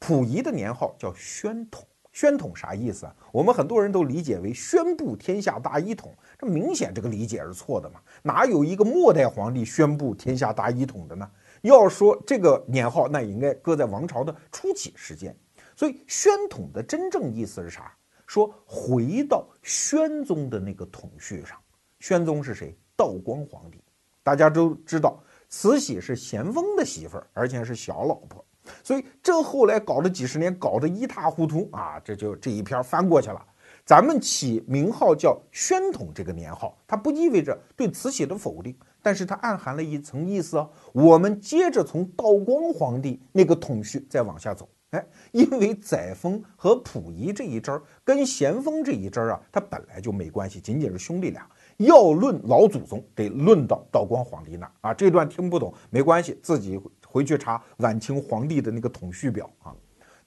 [0.00, 3.14] 溥仪的年号叫宣统，宣统啥意思啊？
[3.30, 8.00] 我们很多人都理解为宣布天下大一统，这明显这个理解是错的嘛？
[8.22, 11.30] 哪有一个末代皇帝宣布天下大一统的呢？
[11.60, 15.36] 要说这个年号，那应该搁在王朝的初期时间。
[15.76, 17.94] 所以宣统的真正意思是啥？
[18.26, 21.58] 说回到宣宗的那个统序上。
[21.98, 22.74] 宣宗是谁？
[22.96, 23.82] 道光皇帝。
[24.22, 28.44] 大家都知道，慈禧是咸丰的媳妇儿，而且是小老婆。
[28.82, 32.00] 所以这后来搞了几十年，搞得一塌糊涂啊！
[32.04, 33.44] 这就这一篇翻过去了。
[33.84, 40.70] 咱们起名号叫宣统这个年号，它不意味着对慈禧的否定，但是它暗含了一层意思哦。
[40.92, 51.44] 我们接着从道光皇帝那个统序再往下走，哎，因为载沣和溥仪这一支儿跟咸丰这一支儿啊，它本来就没关系，仅仅是兄弟俩。
[51.78, 54.94] 要论老祖宗，得论到道光皇帝那啊。
[54.94, 56.78] 这段听不懂没关系，自己。
[57.10, 59.74] 回去查晚清皇帝的那个统序表啊。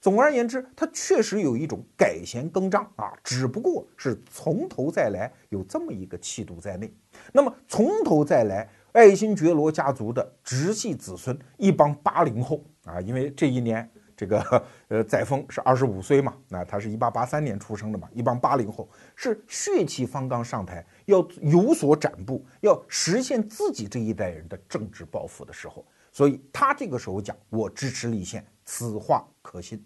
[0.01, 6.93] 总而言之，他确实有一种改弦更张啊，只不过是从头再来，有这么一个气度在内。
[7.31, 25.85] 那么从头再来，爱新觉罗家族的直系子孙一帮八零后啊，因为这一年这个呃载沣是二十五岁嘛，那他是一八八三年出生的嘛，一帮八零后是血气方刚上台，要有所展布，要实现自己这一代人的政治抱负的时候。
[26.13, 29.83] 所以他这个时候讲，我支持立宪，此话可信。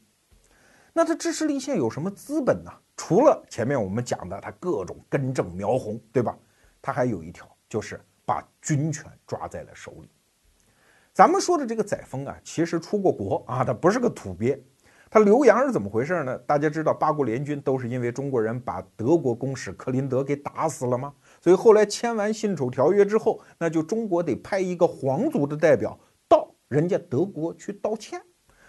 [0.94, 2.72] 那他支持立宪有什么资本呢？
[2.98, 6.38] 除了前面我们讲的他各种根正苗红，对吧？
[6.82, 10.10] 他还有一条，就是把军权抓在了手里。
[11.14, 14.62] 咱们说的这个载沣啊，其实出过国啊，他不是个土鳖。
[15.10, 16.38] 他留洋是怎么回事呢？
[16.40, 21.14] 大家知道八国联军都是因为中国人把德国公使克林德给打死了吗？
[21.40, 25.98] 所以后来签完辛丑条约之后，那就中国得派一个皇族的代表。
[26.68, 28.22] 人家德国去道歉，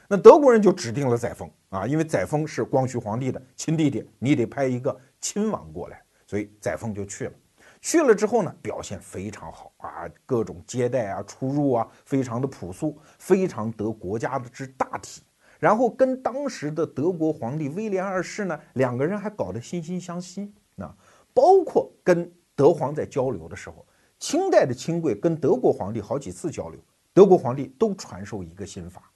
[0.09, 7.33] 那德国人就指定了载沣啊，因为载沣是光绪皇帝的亲弟弟，你得派一个亲王过来，所以载沣就去了。
[7.81, 15.23] 去了之后呢，表现非常好啊，各种接待啊、出入啊，非常的朴素，非常得国家的之大体。
[15.59, 20.95] 然后跟当时的德国皇帝威廉二世呢，两个人还搞得惺惺相惜啊。
[21.35, 23.85] 包括跟德皇在交流的时候，
[24.19, 26.81] 清代的亲贵跟德国皇帝好几次交流。
[27.13, 29.11] 德国皇帝都传授一个心法，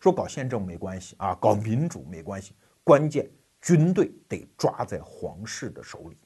[0.00, 6.16] 说搞宪政没关系啊，搞民主没关系，关键军队得抓在皇室的手里。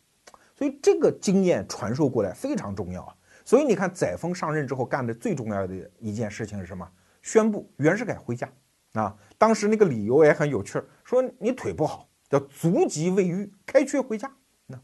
[0.55, 3.15] 所以这个经验传授过来非常重要啊。
[3.45, 6.89] 所以你看，载沣上任之后干的最重要的一件事情是什么？
[7.23, 8.51] 宣布袁世凯回家
[8.93, 9.17] 啊。
[9.37, 14.33] 当时那个理由也很有趣儿，说你腿不好，叫足疾未愈，开缺回家。
[14.67, 14.81] 那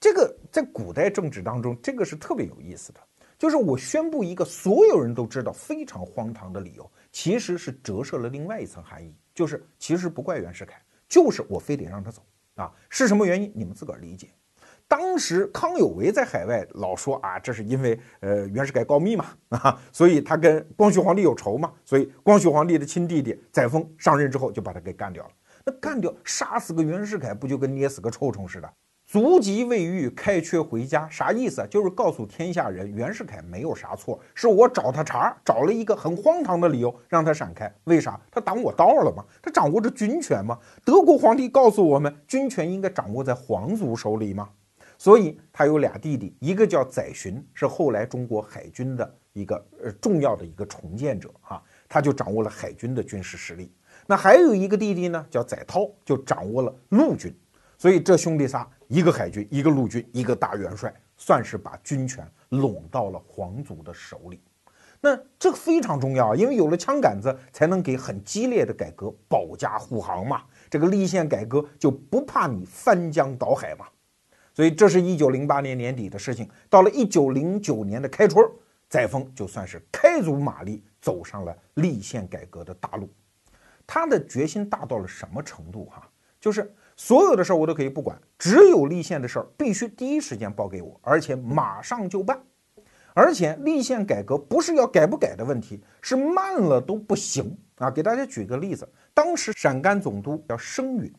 [0.00, 3.00] 这个在古代政治当中，这个是特别有意思的。
[3.44, 12.22] 就是我宣布一个所有人都知道非常荒唐的理由，其实是折射了另外一层含义，就是其实不怪袁世凯，就是我非得让他走
[12.54, 13.52] 啊，是什么原因？
[13.54, 14.30] 你们自个儿理解。
[14.88, 25.30] 当时康有为在海外老说啊，这是因为呃袁世凯告密嘛啊，所以他跟光绪皇帝有仇嘛，所以光绪皇帝的亲弟弟载沣上任之后就把他给干掉了。
[25.66, 28.72] 那干掉杀死个袁世凯，不就跟捏死个臭虫似的？
[29.14, 31.64] 足疾未愈，开缺回家，啥意思？
[31.70, 37.72] 就是告诉天下人，袁世凯没有啥错，是我找他茬，找了一个很荒唐的理由让他闪开。
[37.84, 38.20] 为啥？
[38.28, 39.24] 他挡我道了吗？
[39.40, 40.58] 他掌握着军权吗？
[40.84, 44.48] 德国皇帝告诉我们，军权应该掌握在皇族手里吗？
[44.98, 53.72] 所以他有俩弟弟，一个叫载洵，是后来中国海军的一个呃重要的一个重建者啊，他就掌握了海军的军事实力。
[54.08, 57.32] 那还有一个弟弟呢，叫载涛，就掌握了陆军。
[57.76, 64.40] 所以这兄弟仨，一个海军，一个陆军，一个大元帅，算是把军权拢到了皇族的手里。
[65.00, 70.44] 那这个非常重要，因为有了枪杆子，才能给很激烈的改革保驾护航嘛。
[70.70, 73.84] 这个立宪改革就不怕你翻江倒海嘛。
[74.54, 76.48] 所以这是一九零八年年底的事情。
[76.70, 78.48] 到了一九零九年的开春，
[78.88, 83.12] 载沣就算是开足马力走上了立宪改革的大路。
[83.84, 85.86] 他的决心大到了什么程度？
[85.86, 86.08] 哈，
[86.40, 92.40] 就是所有的事儿我都可以不管，只有立宪的事儿必须第一时间报给我，而且马上就办。
[93.16, 97.88] 而且立宪改革不是要改不改的问题，是慢了都不行啊！
[97.88, 101.12] 给大家举个例子，当时陕甘总督叫生允，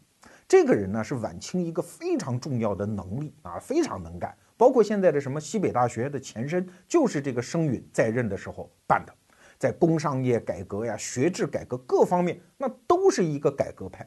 [0.45, 9.13] 这个人呢是晚清一个非常重要的能力啊，非常能干，包括现在的什么西北大学的前身，就是这个生允在任的时候办的。
[9.57, 14.05] 在工商业改革呀、学制改革各方面，那都是一个改革派。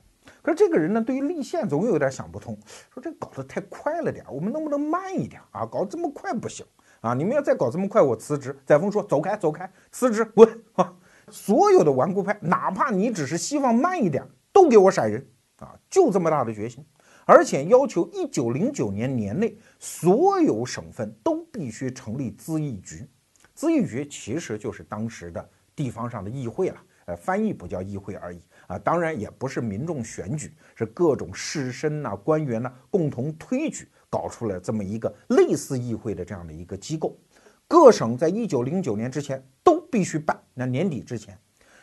[0.48, 2.58] 可是这个人呢，对于立宪总有点想不通，
[2.90, 5.66] 说这搞得太快了点，我们能不能慢一点啊？
[5.66, 6.64] 搞这么快不行
[7.02, 7.12] 啊！
[7.12, 8.58] 你们要再搞这么快，我辞职。
[8.64, 10.96] 载沣说：“走开，走开，辞职，滚！”啊！
[11.30, 15.78] 所有的顽固派，哪怕你只是希望慢一点，都给我闪人啊！
[15.90, 16.82] 就这么大的决心，
[17.26, 23.06] 而且要求一九零九年年内所有省份都必须成立咨议局。
[23.54, 28.78] 咨议局其实就是当时的地方上的议会了，呃，翻译不叫议会而已啊。
[28.78, 37.18] 当然也不是民众选举，是各种士绅呐、官员呐共同推举搞出来这么一个类似议会的这样的一个机构。
[37.66, 41.36] 各省在一九零九年之前都必须办，那年底之前，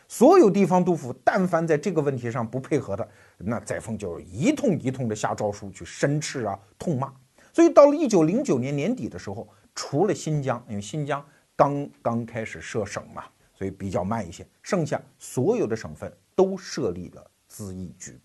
[0.08, 7.12] 所有地方督府但凡在这个问题上不配合的，那载沣就一通一通的下诏书去申斥啊、痛骂。
[7.52, 11.24] 所以到了一九零九年年底的时候，除了新疆，因为新疆。
[11.58, 14.46] 刚刚开始设省嘛，所以比较慢一些。
[14.62, 18.20] 剩下所有的省份都设立了咨议局。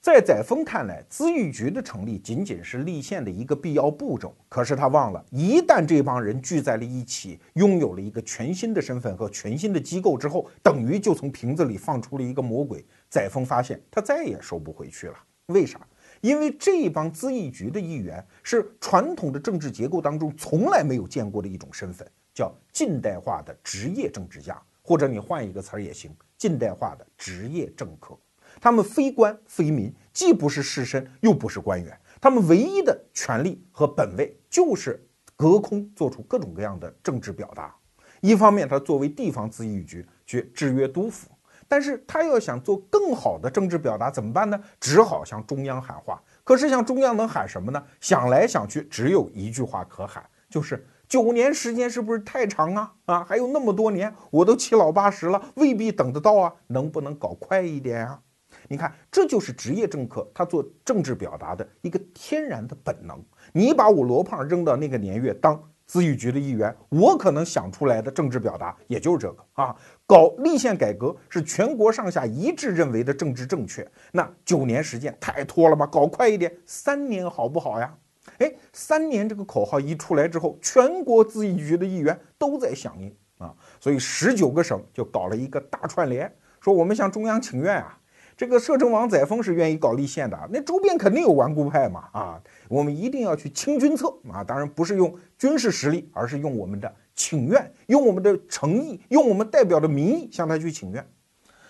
[0.00, 4.36] 在载沣看来，咨议局的成立仅仅是立宪的一个必要步骤。
[4.48, 12.84] 可是他忘了，一旦这帮人聚在了一起，拥有了一个全新的身份和全新的机构之后，等于就从瓶子里放出了一个魔鬼。
[13.08, 15.14] 载沣发现他再也收不回去了。
[15.46, 15.80] 为啥？
[16.20, 22.06] 因为这帮咨议局的议员是传统的政治结构当中从来没有见过的一种身份。
[22.32, 28.18] 叫近代化的职业政治家，或者你换一个词儿也行，近代化的职业政客。
[28.60, 31.98] 他们非官非民，既不是士绅，又不是官员。
[32.20, 37.74] 他们唯一的权利和本位就是隔空做出各种各样的政治表达。
[38.20, 41.28] 一方面，他作为地方咨议局去制约督府，
[41.68, 44.58] 但是他要想做更好的政治表达，怎么办呢？
[44.80, 46.22] 只好向中央喊话。
[46.42, 47.84] 可是向中央能喊什么呢？
[48.00, 50.86] 想来想去，只有一句话可喊，就是。
[51.08, 52.92] 九年时间是不是太长啊？
[53.04, 56.52] 啊，还有那么多年，我都七老八十了，未必等得到啊！
[56.66, 58.20] 能不能搞快一点啊？
[58.68, 63.22] 你看，这就是职业政客他做政治表达的一个天然的本能。
[63.52, 69.76] 你把我罗胖扔到那个年月当咨议局的一员，我可能想出来的政治表达也就是这个啊。
[70.06, 75.86] 搞立宪改革是全国上下一致认为的政治正确，那九年时间太拖了吧？
[75.86, 77.96] 搞快一点，三年好不好呀？
[78.38, 87.98] 哎，三年这个口号一出来之后，全国咨议局的议员都在响应啊，所以十九个省就搞了一个大串联，说我们向中央请愿啊。
[88.36, 101.02] 这个摄政王载沣是愿意搞立宪的，那周边肯定有顽固派嘛啊，我们一定要去清君侧啊，当然不是用军事实力，而是用我们的请愿，用我们的诚意，用我们代表的民意向他去请愿。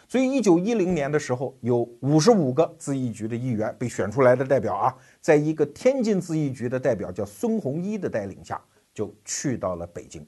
[0.09, 8.61] 所以，一九一零年的时候，有五十五个自议局的议员被选出来的代表啊，在一个天津自议局的代表叫孙洪一的带领下，
[8.95, 10.25] 就去到了北京。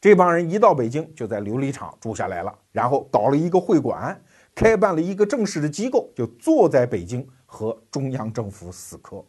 [0.00, 4.18] 这帮人一到北京，就在琉璃厂住下来了，然后搞了一个会馆，
[4.54, 9.22] 开办了一个正式的机构，就坐在北京和中央政府死磕。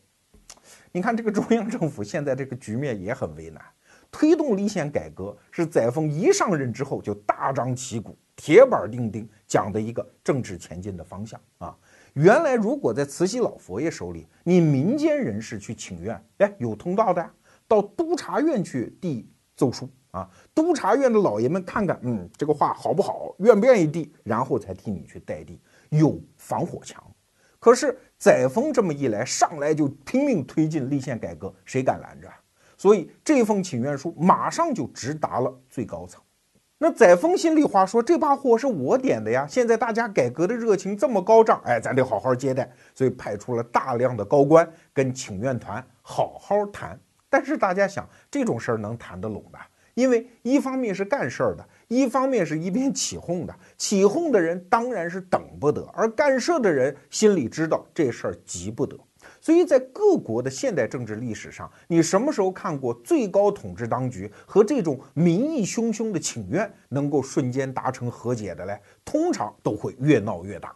[0.94, 3.62] 你看，这个中央政府现在这个局面也很为难。
[4.10, 11.78] 推动立宪改革是载沣一上任之后就大张旗鼓、铁板钉钉讲的一个政治前进的方向啊。
[12.14, 17.30] 原来如果在慈禧老佛爷手里，你民间人士去请愿，哎，有通道的，
[17.68, 27.04] 到督察院去递奏书啊，督察院的老爷们看看，嗯，这个话好不好，愿不愿意递，然后才替你去代递，有防火墙。
[27.60, 32.40] 可是载沣这么一来，上来就拼命推进立宪改革，谁敢拦着啊？
[32.78, 36.22] 所以这封请愿书马上就直达了最高层。
[36.84, 47.00] 那载沣心里话说，这把火是我点的呀，现在大家改革的热情这么高涨，哎，咱得好好接待，所以派出了大量的高官跟请愿团好好谈。
[47.30, 49.58] 但是大家想，这种事儿能谈得拢的？
[49.94, 59.00] 因为一方面是干事儿的，一方面是一边起哄的，起哄的人当然是等不得，而干事的人心里知道这事儿急不得。
[59.44, 68.80] 所以在各国的现代政治历史上，你什么时候看过最高统治当局和这种民意汹汹的请愿能够瞬间达成和解的嘞？
[69.04, 70.74] 通常都会越闹越大。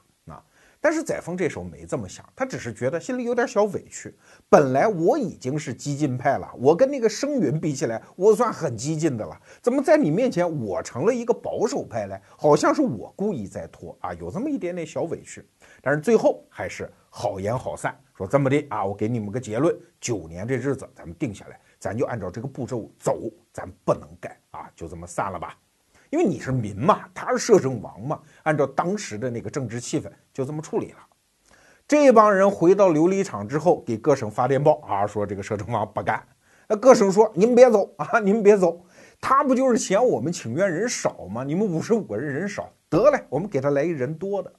[0.80, 4.15] 但是载沣这时候没这么想，他只是觉得心里有点小委屈。
[4.47, 9.39] 本来我已经是激进派了，我跟那个声云比起来，我算很激进的了。
[9.61, 12.21] 怎么在你面前我成了一个保守派嘞？
[12.38, 15.43] 好像是我故意在拖啊，有这么一点点小委屈。
[15.82, 23.19] 但是最后还是好言好散，说这么的啊，我给你们个结论：九年这日子咱们定下来，咱就按照这个步骤走，
[23.51, 25.57] 咱不能改啊，就这么散了吧。
[26.09, 30.97] 因为你是民嘛，他是摄政王嘛，按照当时的那个政治气氛，就这么处理了。
[31.87, 36.21] 这帮人回到琉璃厂之后，给各省发电报啊，说这个摄政王不干。
[36.67, 38.85] 那各省说：“你们别走啊， 你们别走，
[39.21, 41.43] 他不就是嫌我们请愿人少吗？
[41.43, 44.51] 你们五十五个人人少，得嘞，我们给他来一人多的。”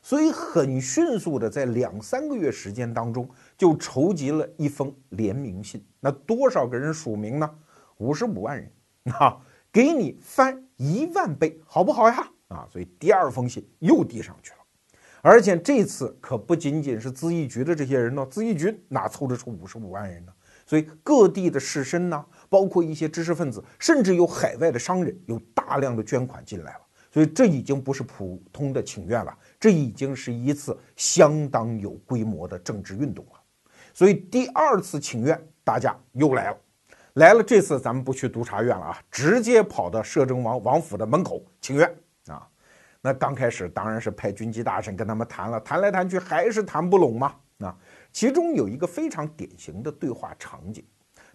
[0.00, 3.28] 所以很迅速的，在两三个月时间当中，
[3.58, 5.84] 就筹集了一封联名信。
[5.98, 7.50] 那多少个人署名呢？
[7.96, 8.70] 五十五万人
[9.14, 9.36] 啊。
[9.72, 12.28] 给你翻一万倍，好不好呀？
[12.48, 14.58] 啊，所以第二封信又递上去了，
[15.20, 20.32] 而且这次可不仅仅是咨议局的这些人呢，咨议局哪凑得出五十五万人呢？
[20.64, 26.80] 所以各地的士绅呢，包括一些知识分子，甚至有海外的商人，有大量的捐款进来了。
[27.10, 33.40] 所以这已经不是普通的请愿了，这已经是一次相当有规模的政治运动了。
[33.94, 36.58] 所以第二次请愿，大家又来了。
[37.16, 41.96] 来了，这次咱们不去督察院了啊，直接跑到摄政王王府的门口请愿
[42.26, 42.46] 啊。
[43.00, 47.34] 那刚开始当然是派军机大臣跟他们谈了，谈来谈去还是谈不拢嘛。
[47.60, 47.74] 啊，
[48.12, 50.84] 其中有一个非常典型的对话场景，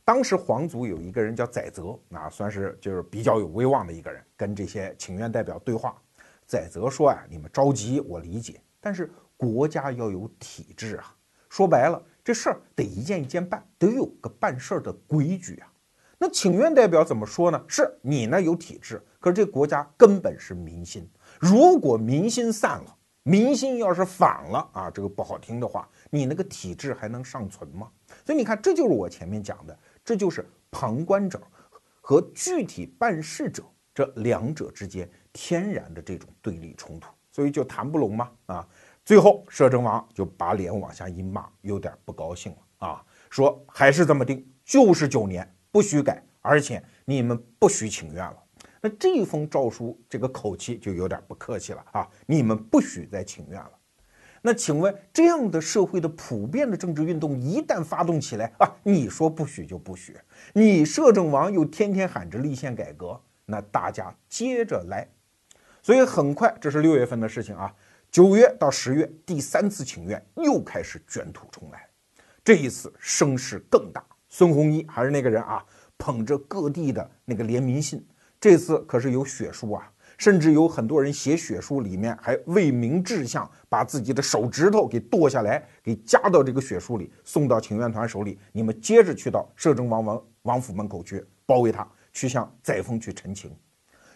[0.06, 6.00] 当时皇族有一个人叫载泽，啊，算是就是比较有威望的一个人，跟这些请愿代表对话。
[6.46, 11.16] 载泽说啊，你们着急我理解，但是国家要有体制啊。
[11.50, 15.71] 说白了，这事儿得一件一件办，得有个办事儿的规矩啊。
[16.24, 17.60] 那请愿代表怎么说呢？
[17.68, 21.10] 是你呢有体制，可是这国家根本是民心。
[21.40, 27.90] 如果民心散了，民心要是反了啊，这个不好听的话，你那个体制还能尚存吗？
[28.24, 31.42] 所以你看，这就是我前面讲的，这就是旁观者
[32.02, 38.68] 和具体办事者这两者之间天然的这种对立冲突，所以就谈不拢嘛啊。
[39.04, 45.52] 最后摄政王就把脸往下一骂，有点不高兴了啊，说还是这么定，就是九年。
[45.72, 48.38] 不许改，而且你们不许请愿了。
[48.82, 52.08] 那这封诏书这个口气就有点不客气了啊！
[52.26, 53.72] 你们不许再请愿了。
[54.42, 60.18] 那请问这样的社会的普遍的政治运动一旦发动起来啊，你说不许就不许，
[60.54, 65.08] 你摄政王又天天喊着立宪改革，那大家接着来。
[65.84, 67.72] 所以很快，这是六月份的事情啊。
[68.10, 71.88] 九月到十月，第三次请愿又开始卷土重来，
[72.44, 74.04] 这一次声势更大。
[74.34, 75.62] 孙洪一还是那个人啊，
[75.98, 78.02] 捧着各地的那个联名信，
[78.40, 88.40] 这次可是有血书啊，甚至有很多人写血书，里面还为民志向，把自己的手指头给剁下来，给夹到这个血书里，送到请愿团手里。
[88.54, 93.54] 你们接着去到摄政王王王府门口去包围他，去向载沣去陈情。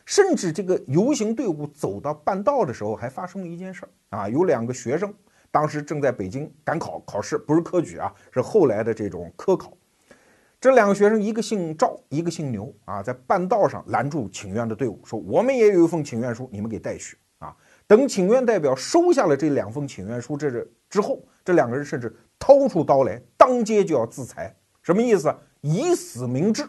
[0.05, 5.13] 甚至这个游行队伍走到半道的时候，还发生了一件事儿啊，有两个学生
[5.51, 9.74] 当时正在北京赶考考试，不是科举啊，是后来的这种科考。
[10.66, 17.55] 这两个学生，一个姓赵，一个姓牛啊，在半道上拦住请愿的队伍，说：“我们也有一封请愿书，你们给带去啊。”
[17.86, 24.51] 等请愿代表收下了这两封请愿书，这是之后，这两个人甚至掏出刀来，当街就要自裁。
[24.82, 25.32] 什么意思？
[25.61, 26.68] 以死明志，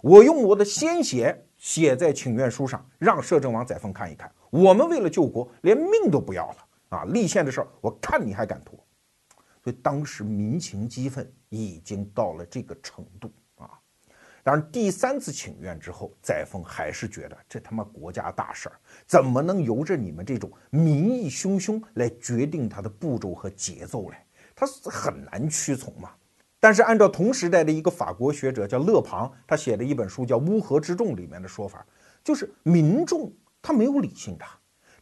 [0.00, 4.32] 我用我的鲜血写在请愿书上，让摄政王载沣看一看。
[4.48, 6.56] 我们为了救国，连命都不要了
[6.96, 7.04] 啊！
[7.08, 8.74] 立宪的事儿，我看你还敢拖？
[9.62, 13.70] 所以当时民情激愤已经到了这个程度啊！
[14.42, 24.16] 当然，第三次请愿之后，载沣还是觉得这他妈国家大事儿，怎么能由着你们这种民意汹汹来决定它的步骤和节奏嘞？
[24.54, 26.10] 他很难屈从嘛。
[26.60, 31.86] 但是按照同时代的一个法国学者叫勒庞，他写的一本书叫《乌合之众》里面的说法，
[32.22, 34.44] 就是民众他没有理性的，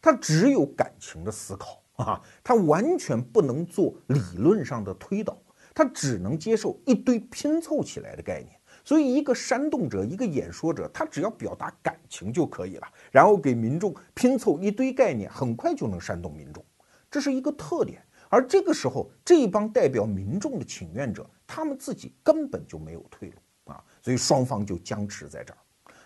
[0.01, 1.79] 他只有感情的思考。
[1.95, 5.37] 啊，他完全不能做理论上的推导，
[5.73, 8.55] 他只能接受一堆拼凑起来的概念，
[8.85, 16.63] 所以，一个煽动者，一个演说者，他只要表达感情就可以了，然后给民众拼凑一堆概念，很快就能煽动民众，
[17.09, 18.01] 这是一个特点。
[18.29, 25.57] 而这个时候，这帮代表民众的请愿者，他们自己根本就没有退路啊，所以双方就僵持在这儿。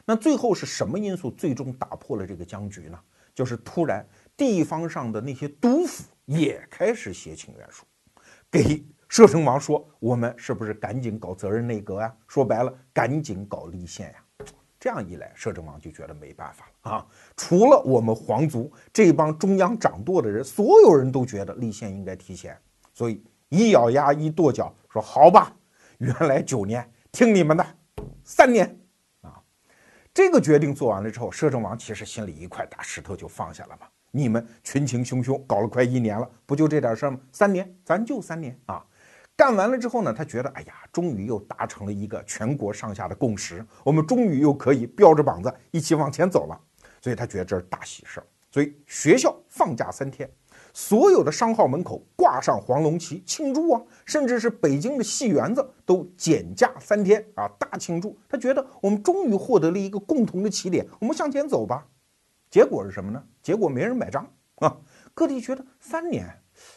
[0.06, 3.00] 那最后是什么因素最终打破了这个僵局呢？
[3.34, 7.86] 就是突然地方上的那些督府也开始写请愿书，
[8.50, 8.86] 给。
[9.10, 12.14] 摄政王说：“我们是不是赶紧搞责任内阁呀？
[12.28, 14.24] 说白了，赶紧搞立宪呀。
[14.80, 17.08] 这样一来，摄政王就觉得没办法了啊！
[17.36, 22.56] 除了我们皇族这帮中央掌舵的人，所有人都觉得立宪应该提前，
[22.94, 25.52] 所以一咬牙一跺脚说：好吧，
[25.98, 27.66] 原来九年，听你们的，
[28.24, 28.80] 三年
[29.22, 29.42] 啊！
[30.14, 33.88] 这个决定做完了之后，摄政王其实心里一块大石头就放下了嘛。
[34.12, 37.20] 你们群情汹汹搞了快一年了，不就这点事儿吗？
[37.32, 38.86] 三年，咱就三年啊！”
[39.38, 46.60] 干完了之后呢，他觉得，哎呀，终于又达成了一个全国上下的共识，我们终于又可以标着膀子一起往前走了，
[47.00, 48.26] 所以他觉得这是大喜事儿。
[48.50, 50.28] 所以学校放假三天，
[50.74, 58.18] 所有的商号门口挂上黄龙旗庆祝啊，甚至是北京的戏园子都减价三天啊，大庆祝。
[58.28, 61.86] 他觉得我们终于获得了一个共同的起点，我们向前走吧。
[62.50, 63.24] 结果是什么呢？
[63.44, 64.78] 结果没人买账啊，
[65.14, 66.26] 各地觉得三年，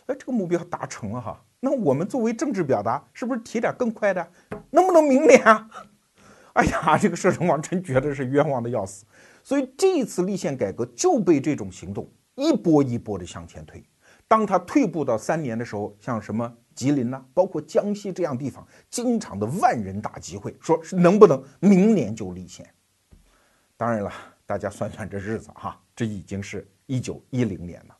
[0.08, 1.42] 哎，这个目标达成了哈。
[1.60, 4.26] 那我们作为政治表达，是不是提点更快的？
[4.70, 5.68] 能不能明年啊？
[6.54, 9.04] 哎呀，这个摄政王真觉得是冤枉的要死。
[9.42, 13.82] 所以这一次立宪改革就被这种行动一波一波的向前推。
[14.26, 22.66] 当他退步到三年的时候，像什么吉林呐，包括江西这样地方，经常的万人大集会，说是能不能明年就立宪？
[23.76, 24.12] 当然了，
[24.46, 27.96] 大家算算这日子哈，这已经是一九一零年了。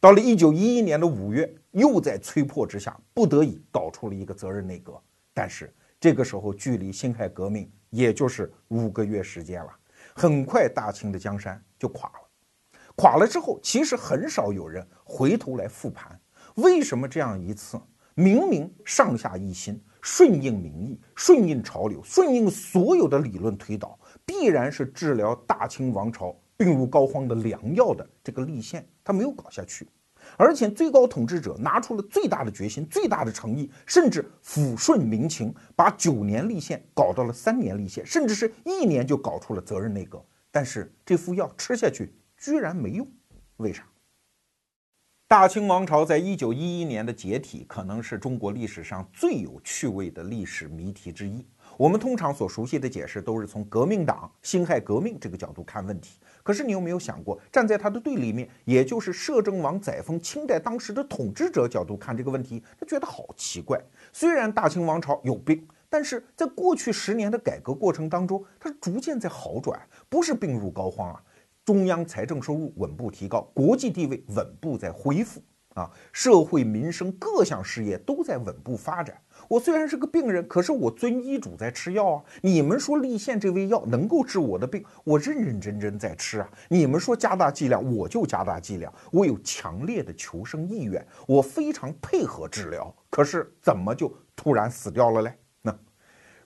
[0.00, 4.98] 到了一九一一年的五月，又在催迫之下，不得已搞出了一个责任内阁。
[5.34, 5.70] 但是
[6.00, 9.70] 这个时候，距离辛亥革命也就是五个月时间了。
[10.14, 12.30] 很快，大清的江山就垮了。
[12.96, 16.18] 垮了之后，其实很少有人回头来复盘，
[16.54, 17.78] 为什么这样一次
[18.14, 26.34] 明明上下一心，顺应民意，顺应潮流，顺应所有的理论推导，必然是治疗大清王朝。
[26.60, 29.88] 病入膏肓的良药的这个立宪，他没有搞下去，
[30.36, 40.22] 而且最高统治者拿出了最大的决心、最大的诚意，甚至抚顺民情，把九年立宪搞到了三年立宪，甚至是一年就搞出了责任内阁。
[40.50, 43.08] 但是这副药吃下去居然没用，
[43.56, 43.86] 为啥？
[45.26, 51.46] 大清王朝在一九一一年的解体，可能是中国历史上最有趣味的历史谜题之一。
[51.80, 56.18] 我们通常所熟悉的解释都是从革命党辛亥革命这个角度看问题。
[56.42, 63.80] 可是你有没有想过，站在他的对立面，也就是摄政王载沣清代当时的统治者角度看这个问题，他觉得好奇怪。
[64.12, 71.22] 虽然大清王朝有病，但是在过去十年的改革过程当中，它逐渐在好转，不是病入膏肓啊。
[71.64, 75.40] 中央财政收入稳步提高，国际地位稳步在恢复
[75.72, 79.18] 啊，社会民生各项事业都在稳步发展。
[79.50, 82.22] 我虽然是个病人，可是我遵医嘱在吃药啊。
[82.40, 86.48] 你们说立宪这味药能够治我的病，我认认真真在吃啊。
[86.68, 88.94] 你们说加大剂量，我就加大剂量。
[89.10, 92.94] 我有强烈的求生意愿，我非常配合治疗。
[93.10, 95.34] 可是怎么就突然死掉了嘞？
[95.62, 95.76] 那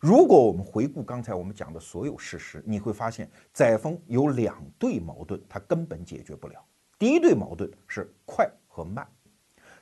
[0.00, 6.58] 如果我们回顾刚才我们讲的所有事实，你会发现载沣有两对矛盾，他根本解决不了。
[6.98, 9.06] 第一对矛盾是快和慢。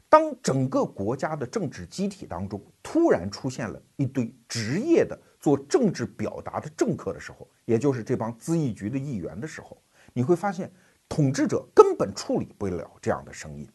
[0.08, 2.60] 当整个国家的政治机体当中
[2.93, 9.80] 突然出现了一堆职业的做政治表达的政客的时候，也就是这帮咨议局的议员的时候，
[10.12, 10.70] 你会发现
[11.09, 13.66] 统治者根本处理不了这样的声音，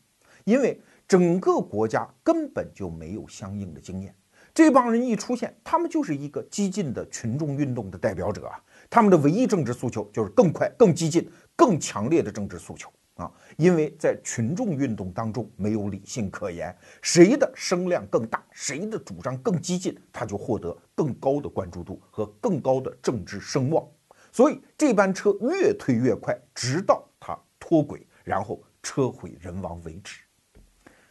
[0.43, 4.15] 因为整个国家根本就没有相应的经验。
[4.53, 12.93] 这帮人一出现，他们就是一个激进的群众运动的代表者啊，他们的唯一政治诉求就是更快、更激进、更强烈的政治诉求。
[13.17, 23.85] 啊，因为在群众运动当中没有理性可言，谁的声量更大，谁的主张更激进，他就获得更高的关注度和更高的政治声望。
[24.31, 30.21] 所以这班车越推越快，直到它脱轨，然后车毁人亡为止。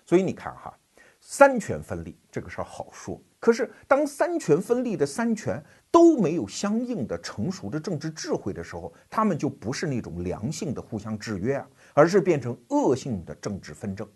[0.05, 0.73] 所以你看哈，
[1.21, 5.63] 三权分立这个事儿好说，可是当三权分立的三权。
[5.89, 11.67] 都没有相应的成熟的政治智慧的时候，他们就不是那种良性的互相制约啊，
[11.97, 14.07] 而是变成恶性的政治纷争。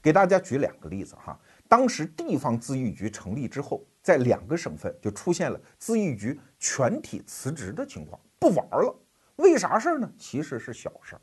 [0.00, 8.98] 给大家举两个例子哈，当时地方自议局成立之后，在两个省份就出现了自议局全体辞职的情况，不玩了。
[9.36, 10.10] 为啥事儿呢？
[10.16, 11.20] 其实是小事儿。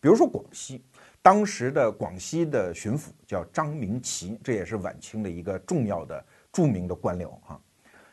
[0.00, 0.84] 比如说广西，
[1.20, 7.60] 当时的广西的巡抚叫张明奇，这也是晚清的一个重要的著名的官僚哈。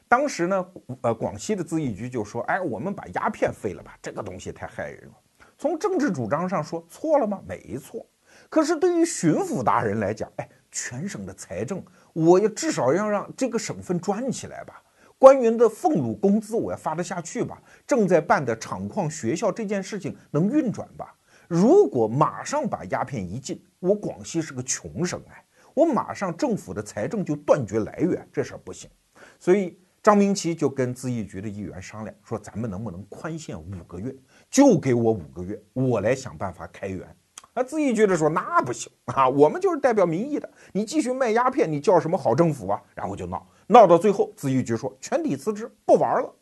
[0.08, 0.68] 当时呢，
[1.02, 5.14] 呃，广西的自义局就说：“哎，我们把鸦片废了吧，这个东西太害人了。”
[5.62, 7.40] 从政治主张上说，错了吗？
[7.48, 8.04] 没错。
[8.50, 11.84] 可是对于巡抚大人来讲，哎，全省的财政，
[12.14, 14.82] 我要至少要让这个省份转起来吧。
[15.20, 17.62] 官员的俸禄工资我要发得下去吧？
[17.86, 21.16] 正在办的厂矿学校这件事情能运转吧？
[21.48, 25.46] 如果马上把鸦片一禁，我广西是个穷省哎，
[25.76, 28.90] 我马上政府的财政就断绝来源，这事儿不行。
[29.38, 34.12] 所以张明奇就跟资义局的议员商量，说咱们能不能宽限五个月，
[34.52, 37.08] 就给我五个月，我来想办法开源。
[37.54, 42.82] 啊，自义局的说那不行啊，我们就是代表民意的，你继续卖鸦片，你叫什么好政府啊？
[42.94, 43.48] 然后就闹。
[43.68, 46.36] 闹到最后，自义局说全体辞职，不玩了。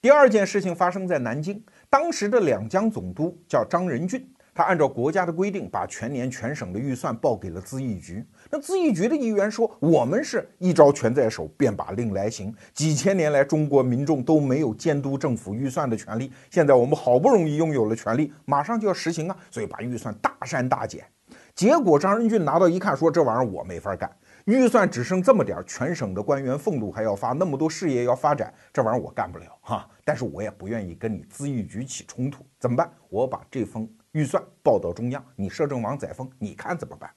[0.00, 8.24] 第二件事情发生在南京，当时的两江总督叫张仁俊，他按照国家的规定，把全年全省的预算报给了自义局。
[8.54, 12.54] 那自议局的议员说，我们是一招权在手，便把令来行。
[12.72, 21.04] 几千年来，中国民众都没有监督政府预算的权利，现在我们好不容易拥有了权利，马上就要实行啊，所以把预算大删大减。
[21.52, 24.08] 结果张仁俊拿到一看，说这玩意儿我没法干。
[24.44, 29.84] 预算只剩这么点儿，全省的官员俸禄还要发，那么多事业要发展，这玩意儿我干不了哈。
[30.04, 32.88] 但是我也不愿意跟你资议局起冲突，怎么办？
[33.08, 37.10] 我把这封预算报到中央，你摄政王载沣，你看怎么办？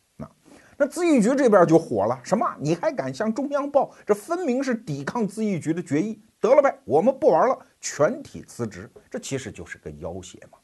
[0.79, 2.45] 那那资义局这边就火了，什么？
[2.59, 3.91] 你还敢向中央报？
[4.05, 6.21] 这分明是抵抗资义局的决议。
[6.39, 8.89] 得了呗，我们不玩了，全体辞职。
[9.09, 10.57] 这其实就是个要挟嘛。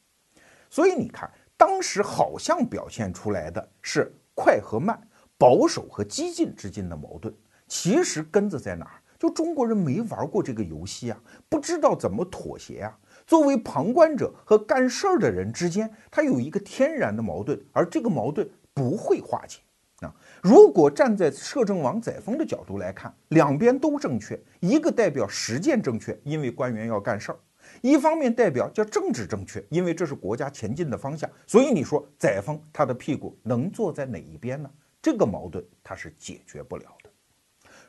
[0.70, 4.98] 所以你看，当时好像表现出来的是快和慢。
[5.36, 7.34] 保守和激进之间的矛盾，
[7.68, 9.02] 其实根子在哪儿？
[9.20, 12.98] 就中国人没玩过这个游戏啊，不知道怎么妥协啊。
[13.26, 19.60] 作为旁观者和干事儿的人之间，他有一个天然的矛盾，而这个矛盾不会化解
[20.00, 20.14] 啊。
[20.42, 27.38] 如果站在摄政王载沣的角度来看，两边都正确，一个代表实践正确，因为官员要干事儿；
[27.82, 31.30] 一方面代表叫政治正确，因为这是国家前进的方向。
[31.48, 34.70] 所以你说载沣他的屁股能坐在哪一边呢？
[35.02, 37.10] 这个矛盾他是解决不了的。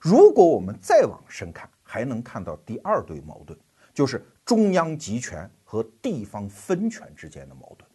[0.00, 3.59] 如果我们再往深看，还能看到第二对矛盾，
[3.94, 7.88] 就是中央集权和地方分权之间的矛盾。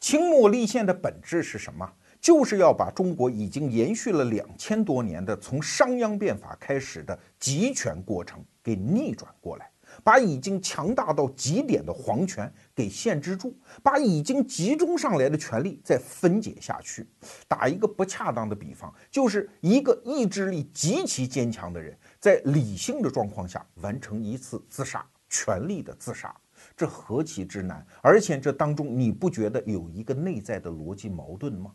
[0.00, 1.88] 清末立宪的本质是什么？
[2.22, 9.68] 就是要把中国已经延续了两千多年的从商鞅变法开始的集权过程给逆转过来。
[10.02, 17.06] 把已经强大到极点的皇权给限制住，把已经集中上来的权力再分解下去。
[17.46, 26.34] 打一个不恰当的比方，就是一个意志力极其坚强的人，在理性的状况下完成一次自杀，权力的自杀，
[26.74, 27.86] 这何其之难！
[28.00, 31.70] 而且这当中你不觉得有一个内在的逻辑矛盾吗？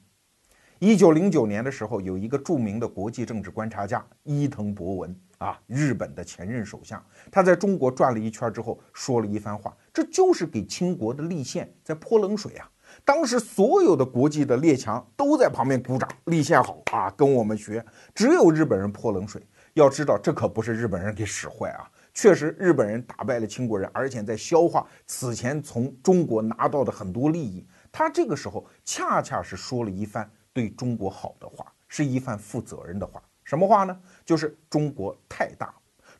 [0.80, 12.69] 一九零九年的时候，有一个著名的国际政治观察家伊藤博文啊，日本的前任首相，他在中国转了一圈之后，说了一番话，这就是给清国的立宪在泼冷水啊！
[13.03, 19.41] 当时所有的国际的列强都在旁边鼓掌，立宪好啊，跟我们学，只有日本人泼冷水。
[19.73, 27.65] 要知道，这可不是日本人给使坏啊，确实日本人打败了清国人，而且在消化此前从中国拿到的很多利益。
[27.91, 30.30] 他这个时候恰恰是说了一番。
[30.58, 33.22] 对中国好的话，是一番负责任的话。
[33.43, 33.95] 什么话呢？
[34.26, 35.72] 就是中国太大，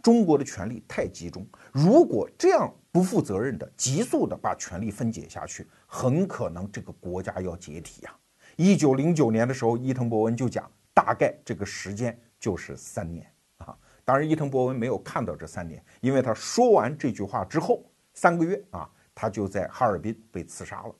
[0.04, 1.44] 中国的权力太集中。
[1.72, 8.16] 如果这样不负责任的、急速的把权力分解下去，很可能这个国家要解体呀。
[8.58, 13.26] 一九零九年的时候，伊藤博文就讲，大概这个时间就是三年
[13.58, 13.76] 啊。
[14.06, 17.84] 当然，伊藤博文没有看到这三年，因为他说完这句话之后
[18.14, 20.96] 三个月啊，他就在哈尔滨被刺杀了。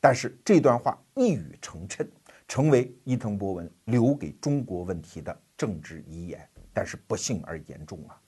[0.00, 2.08] 但是这段话一语成谶。
[2.50, 8.20] 成为伊藤博文留给中国问题的政治遗言，但是不幸而严重啊！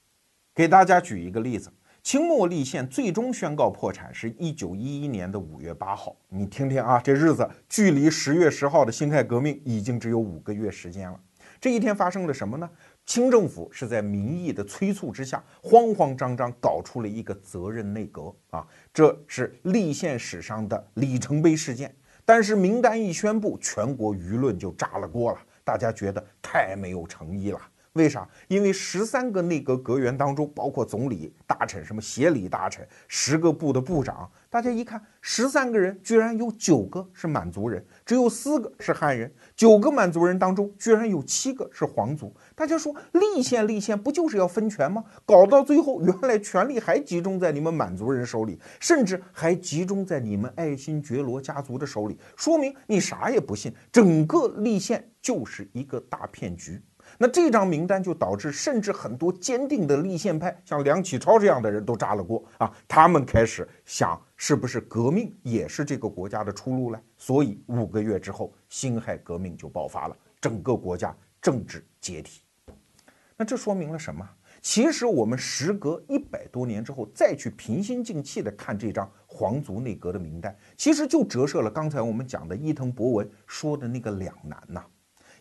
[0.55, 1.69] 给大家举一个例子，
[2.05, 11.21] 清末立宪最终宣告破产是一九一一年的五月八号，你听听啊，这日子距离十月十号的辛亥革命已经只有五个月时间了。
[11.61, 12.71] 这一天发生了什么呢？
[13.05, 18.65] 清政府是在民意的催促之下，慌慌张张搞出了一个责任内阁啊，
[18.95, 21.93] 这是立宪史上的里程碑事件。
[22.35, 25.39] 但是名单一宣布，全国舆论就炸了锅了。
[25.63, 27.61] 大家觉得太没有诚意了。
[27.95, 28.27] 为啥？
[28.49, 39.31] 因为十三个内阁阁员当中，包括总理、大臣、什么协理大臣、十个部的部长，大家一看，十三个人居然有九个是满族人，只有四个是汉人。
[39.55, 42.35] 九个满族人当中，居然有七个是皇族。
[42.55, 45.05] 大家说，立宪立宪不就是要分权吗？
[45.27, 56.81] 搞到最后，原来权力还集中在你们满族人手里，甚至还集中在你们爱新觉罗家族的手里，说明你啥也不信，整个立宪就是一个大骗局。
[57.23, 62.69] 那这张名单就导致，甚至很多坚定的立宪派，像梁启超这样的人都炸了锅啊！
[62.89, 67.01] 他们开始想，是不是革命也是这个国家的出路呢？
[67.17, 72.41] 所以五个月之后，辛亥革命就爆发了，整个国家政治解体。
[73.37, 74.29] 那这说明了什么？
[74.61, 84.85] 其实我们时隔一百多年之后，再去平心静气地看这张皇族内阁的名单，其实就折射了刚才我们讲的伊藤博文说的那个两难呐。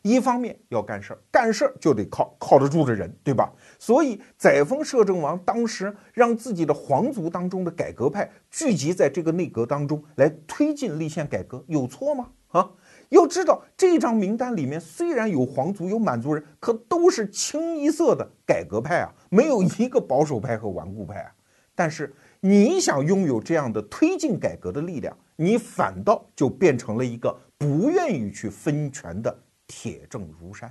[0.01, 3.51] 一方面要干事儿，干事儿就得靠靠得住的人，对吧？
[3.77, 12.29] 所以载沣摄政王当时让自己的皇族当中的改革派聚集在这个内阁当中来推进立宪改革，有错吗？
[12.49, 12.69] 啊？
[13.09, 21.31] 要知道这张名单里面虽然有皇族有满族人，可都是清一色的改革派啊，没有一个保守派和顽固派啊。
[21.75, 29.37] 但是你想拥有这样的推进改革的力量，你反倒就变成了一个不愿意去分权的
[29.73, 30.69] 铁证如山。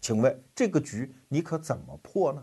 [0.00, 2.42] 请问这个局你可怎么破呢？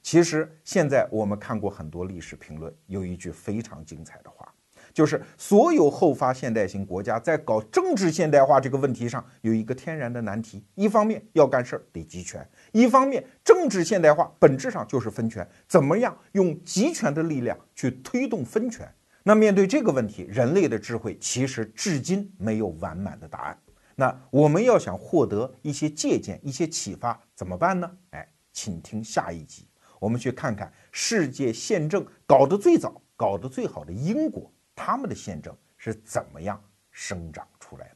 [0.00, 4.48] 其实现在我们看过很多历史评论，有一句非常精彩的话。
[4.94, 15.46] 就是所有后发现代型国家在搞政治现代化这个问题上有一个天然的难题：一方面要干事儿得集权，一方面政治现代化本质上就是分权。
[15.66, 18.88] 怎么样用集权的力量去推动分权？
[19.24, 23.58] 那面对这个问题，人类的智慧其实至今没有完满的答案。
[23.98, 27.90] 那我们要想获得一些借鉴、一些启发，怎么办呢？
[28.10, 29.66] 哎，请听下一集，
[29.98, 34.52] 我们去看看世界宪政搞得最早、搞得最好的英国。
[34.74, 37.90] 他们的宪政是怎么样生长出来